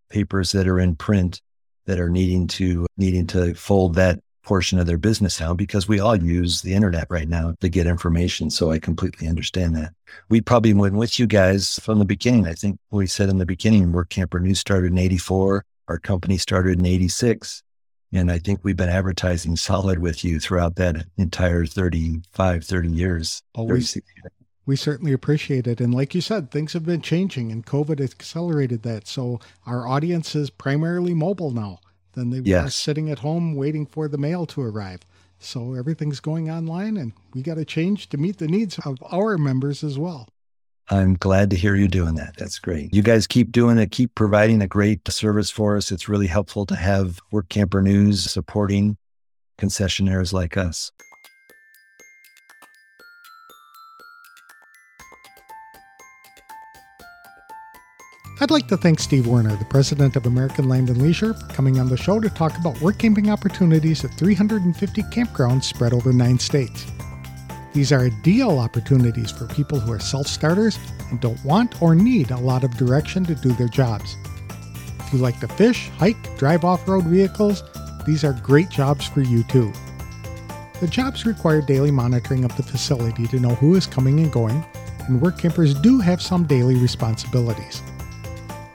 papers 0.09 0.51
that 0.53 0.67
are 0.67 0.79
in 0.79 0.95
print 0.95 1.41
that 1.85 1.99
are 1.99 2.09
needing 2.09 2.47
to 2.47 2.87
needing 2.97 3.27
to 3.27 3.53
fold 3.53 3.95
that 3.95 4.19
portion 4.43 4.79
of 4.79 4.87
their 4.87 4.97
business 4.97 5.39
now 5.39 5.53
because 5.53 5.87
we 5.87 5.99
all 5.99 6.15
use 6.15 6.61
the 6.61 6.73
internet 6.73 7.07
right 7.09 7.29
now 7.29 7.53
to 7.61 7.69
get 7.69 7.87
information. 7.87 8.49
So 8.49 8.71
I 8.71 8.79
completely 8.79 9.27
understand 9.27 9.75
that. 9.75 9.93
We 10.29 10.41
probably 10.41 10.73
went 10.73 10.95
with 10.95 11.19
you 11.19 11.27
guys 11.27 11.79
from 11.81 11.99
the 11.99 12.05
beginning. 12.05 12.47
I 12.47 12.53
think 12.53 12.79
we 12.89 13.07
said 13.07 13.29
in 13.29 13.37
the 13.37 13.45
beginning, 13.45 13.91
Workamper 13.91 14.41
News 14.41 14.59
started 14.59 14.91
in 14.91 14.97
84. 14.97 15.63
Our 15.87 15.99
company 15.99 16.37
started 16.37 16.79
in 16.79 16.85
86. 16.85 17.63
And 18.13 18.31
I 18.31 18.39
think 18.39 18.59
we've 18.63 18.75
been 18.75 18.89
advertising 18.89 19.55
solid 19.55 19.99
with 19.99 20.25
you 20.25 20.39
throughout 20.39 20.75
that 20.75 21.05
entire 21.17 21.65
35, 21.65 22.63
30 22.63 22.89
years. 22.89 23.41
Always. 23.55 23.97
We 24.65 24.75
certainly 24.75 25.13
appreciate 25.13 25.65
it. 25.65 25.81
And 25.81 25.93
like 25.93 26.13
you 26.13 26.21
said, 26.21 26.51
things 26.51 26.73
have 26.73 26.85
been 26.85 27.01
changing 27.01 27.51
and 27.51 27.65
COVID 27.65 28.01
accelerated 28.01 28.83
that. 28.83 29.07
So 29.07 29.39
our 29.65 29.87
audience 29.87 30.35
is 30.35 30.49
primarily 30.49 31.13
mobile 31.13 31.51
now 31.51 31.79
than 32.13 32.29
they 32.29 32.39
yes. 32.39 32.63
were 32.63 32.69
sitting 32.69 33.09
at 33.09 33.19
home 33.19 33.55
waiting 33.55 33.85
for 33.85 34.07
the 34.07 34.17
mail 34.17 34.45
to 34.47 34.61
arrive. 34.61 35.01
So 35.39 35.73
everything's 35.73 36.19
going 36.19 36.51
online 36.51 36.97
and 36.97 37.13
we 37.33 37.41
got 37.41 37.55
to 37.55 37.65
change 37.65 38.09
to 38.09 38.17
meet 38.17 38.37
the 38.37 38.47
needs 38.47 38.77
of 38.85 38.97
our 39.11 39.37
members 39.37 39.83
as 39.83 39.97
well. 39.97 40.27
I'm 40.89 41.15
glad 41.15 41.49
to 41.51 41.55
hear 41.55 41.75
you 41.75 41.87
doing 41.87 42.15
that. 42.15 42.35
That's 42.37 42.59
great. 42.59 42.93
You 42.93 43.01
guys 43.01 43.25
keep 43.25 43.51
doing 43.51 43.77
it, 43.77 43.91
keep 43.91 44.13
providing 44.13 44.61
a 44.61 44.67
great 44.67 45.07
service 45.07 45.49
for 45.49 45.77
us. 45.77 45.91
It's 45.91 46.09
really 46.09 46.27
helpful 46.27 46.65
to 46.65 46.75
have 46.75 47.19
Workamper 47.31 47.81
News 47.81 48.29
supporting 48.29 48.97
concessionaires 49.57 50.33
like 50.33 50.57
us. 50.57 50.91
I'd 58.41 58.49
like 58.49 58.67
to 58.69 58.77
thank 58.77 58.99
Steve 58.99 59.27
Werner, 59.27 59.55
the 59.55 59.65
president 59.65 60.15
of 60.15 60.25
American 60.25 60.67
Land 60.67 60.89
and 60.89 60.99
Leisure, 60.99 61.35
for 61.35 61.45
coming 61.53 61.79
on 61.79 61.87
the 61.87 61.95
show 61.95 62.19
to 62.19 62.27
talk 62.27 62.57
about 62.57 62.81
work 62.81 62.97
camping 62.97 63.29
opportunities 63.29 64.03
at 64.03 64.15
350 64.15 65.03
campgrounds 65.03 65.65
spread 65.65 65.93
over 65.93 66.11
nine 66.11 66.39
states. 66.39 66.87
These 67.73 67.91
are 67.91 67.99
ideal 67.99 68.57
opportunities 68.57 69.29
for 69.29 69.45
people 69.45 69.79
who 69.79 69.91
are 69.91 69.99
self 69.99 70.25
starters 70.25 70.79
and 71.11 71.21
don't 71.21 71.37
want 71.45 71.83
or 71.83 71.93
need 71.93 72.31
a 72.31 72.39
lot 72.39 72.63
of 72.63 72.75
direction 72.77 73.23
to 73.25 73.35
do 73.35 73.49
their 73.49 73.67
jobs. 73.67 74.17
If 75.01 75.13
you 75.13 75.19
like 75.19 75.39
to 75.41 75.47
fish, 75.47 75.89
hike, 75.99 76.35
drive 76.39 76.65
off 76.65 76.87
road 76.87 77.05
vehicles, 77.05 77.61
these 78.07 78.23
are 78.23 78.33
great 78.33 78.69
jobs 78.69 79.05
for 79.07 79.21
you 79.21 79.43
too. 79.43 79.71
The 80.79 80.87
jobs 80.87 81.27
require 81.27 81.61
daily 81.61 81.91
monitoring 81.91 82.43
of 82.43 82.57
the 82.57 82.63
facility 82.63 83.27
to 83.27 83.39
know 83.39 83.53
who 83.53 83.75
is 83.75 83.85
coming 83.85 84.19
and 84.19 84.31
going, 84.31 84.65
and 85.07 85.21
work 85.21 85.37
campers 85.37 85.75
do 85.75 85.99
have 85.99 86.23
some 86.23 86.47
daily 86.47 86.77
responsibilities 86.77 87.83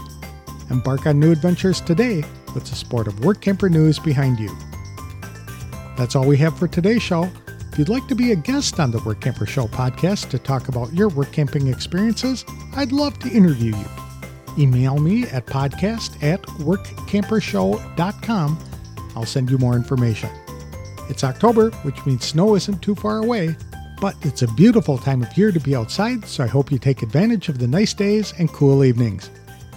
Embark 0.71 1.05
on 1.05 1.19
new 1.19 1.31
adventures 1.31 1.81
today 1.81 2.23
with 2.55 2.65
the 2.65 2.75
support 2.75 3.07
of 3.07 3.13
Workamper 3.15 3.69
News 3.69 3.99
behind 3.99 4.39
you. 4.39 4.49
That's 5.97 6.15
all 6.15 6.25
we 6.25 6.37
have 6.37 6.57
for 6.57 6.67
today's 6.67 7.03
show. 7.03 7.29
If 7.71 7.77
you'd 7.77 7.89
like 7.89 8.07
to 8.07 8.15
be 8.15 8.31
a 8.31 8.35
guest 8.35 8.79
on 8.79 8.89
the 8.89 8.97
Workamper 8.99 9.47
Show 9.47 9.67
podcast 9.67 10.31
to 10.31 10.39
talk 10.39 10.67
about 10.67 10.91
your 10.93 11.09
work 11.09 11.31
camping 11.31 11.67
experiences, 11.67 12.43
I'd 12.75 12.91
love 12.91 13.19
to 13.19 13.29
interview 13.29 13.75
you 13.75 13.85
email 14.57 14.97
me 14.97 15.23
at 15.27 15.45
podcast 15.45 16.21
at 16.23 16.41
workampershow.com. 16.43 18.59
I'll 19.15 19.25
send 19.25 19.49
you 19.49 19.57
more 19.57 19.75
information. 19.75 20.29
It's 21.09 21.23
October, 21.23 21.71
which 21.83 22.05
means 22.05 22.25
snow 22.25 22.55
isn't 22.55 22.81
too 22.81 22.95
far 22.95 23.19
away, 23.19 23.55
but 24.01 24.15
it's 24.21 24.41
a 24.41 24.47
beautiful 24.53 24.97
time 24.97 25.23
of 25.23 25.37
year 25.37 25.51
to 25.51 25.59
be 25.59 25.75
outside, 25.75 26.25
so 26.25 26.43
I 26.43 26.47
hope 26.47 26.71
you 26.71 26.79
take 26.79 27.01
advantage 27.01 27.49
of 27.49 27.59
the 27.59 27.67
nice 27.67 27.93
days 27.93 28.33
and 28.37 28.51
cool 28.51 28.83
evenings. 28.83 29.29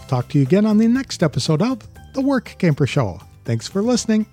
talk 0.09 0.29
to 0.29 0.39
you 0.39 0.45
again 0.45 0.67
on 0.67 0.79
the 0.79 0.89
next 0.89 1.23
episode 1.23 1.63
of 1.63 1.81
The 2.15 2.23
Workamper 2.23 2.89
Show. 2.89 3.21
Thanks 3.45 3.69
for 3.69 3.83
listening. 3.83 4.27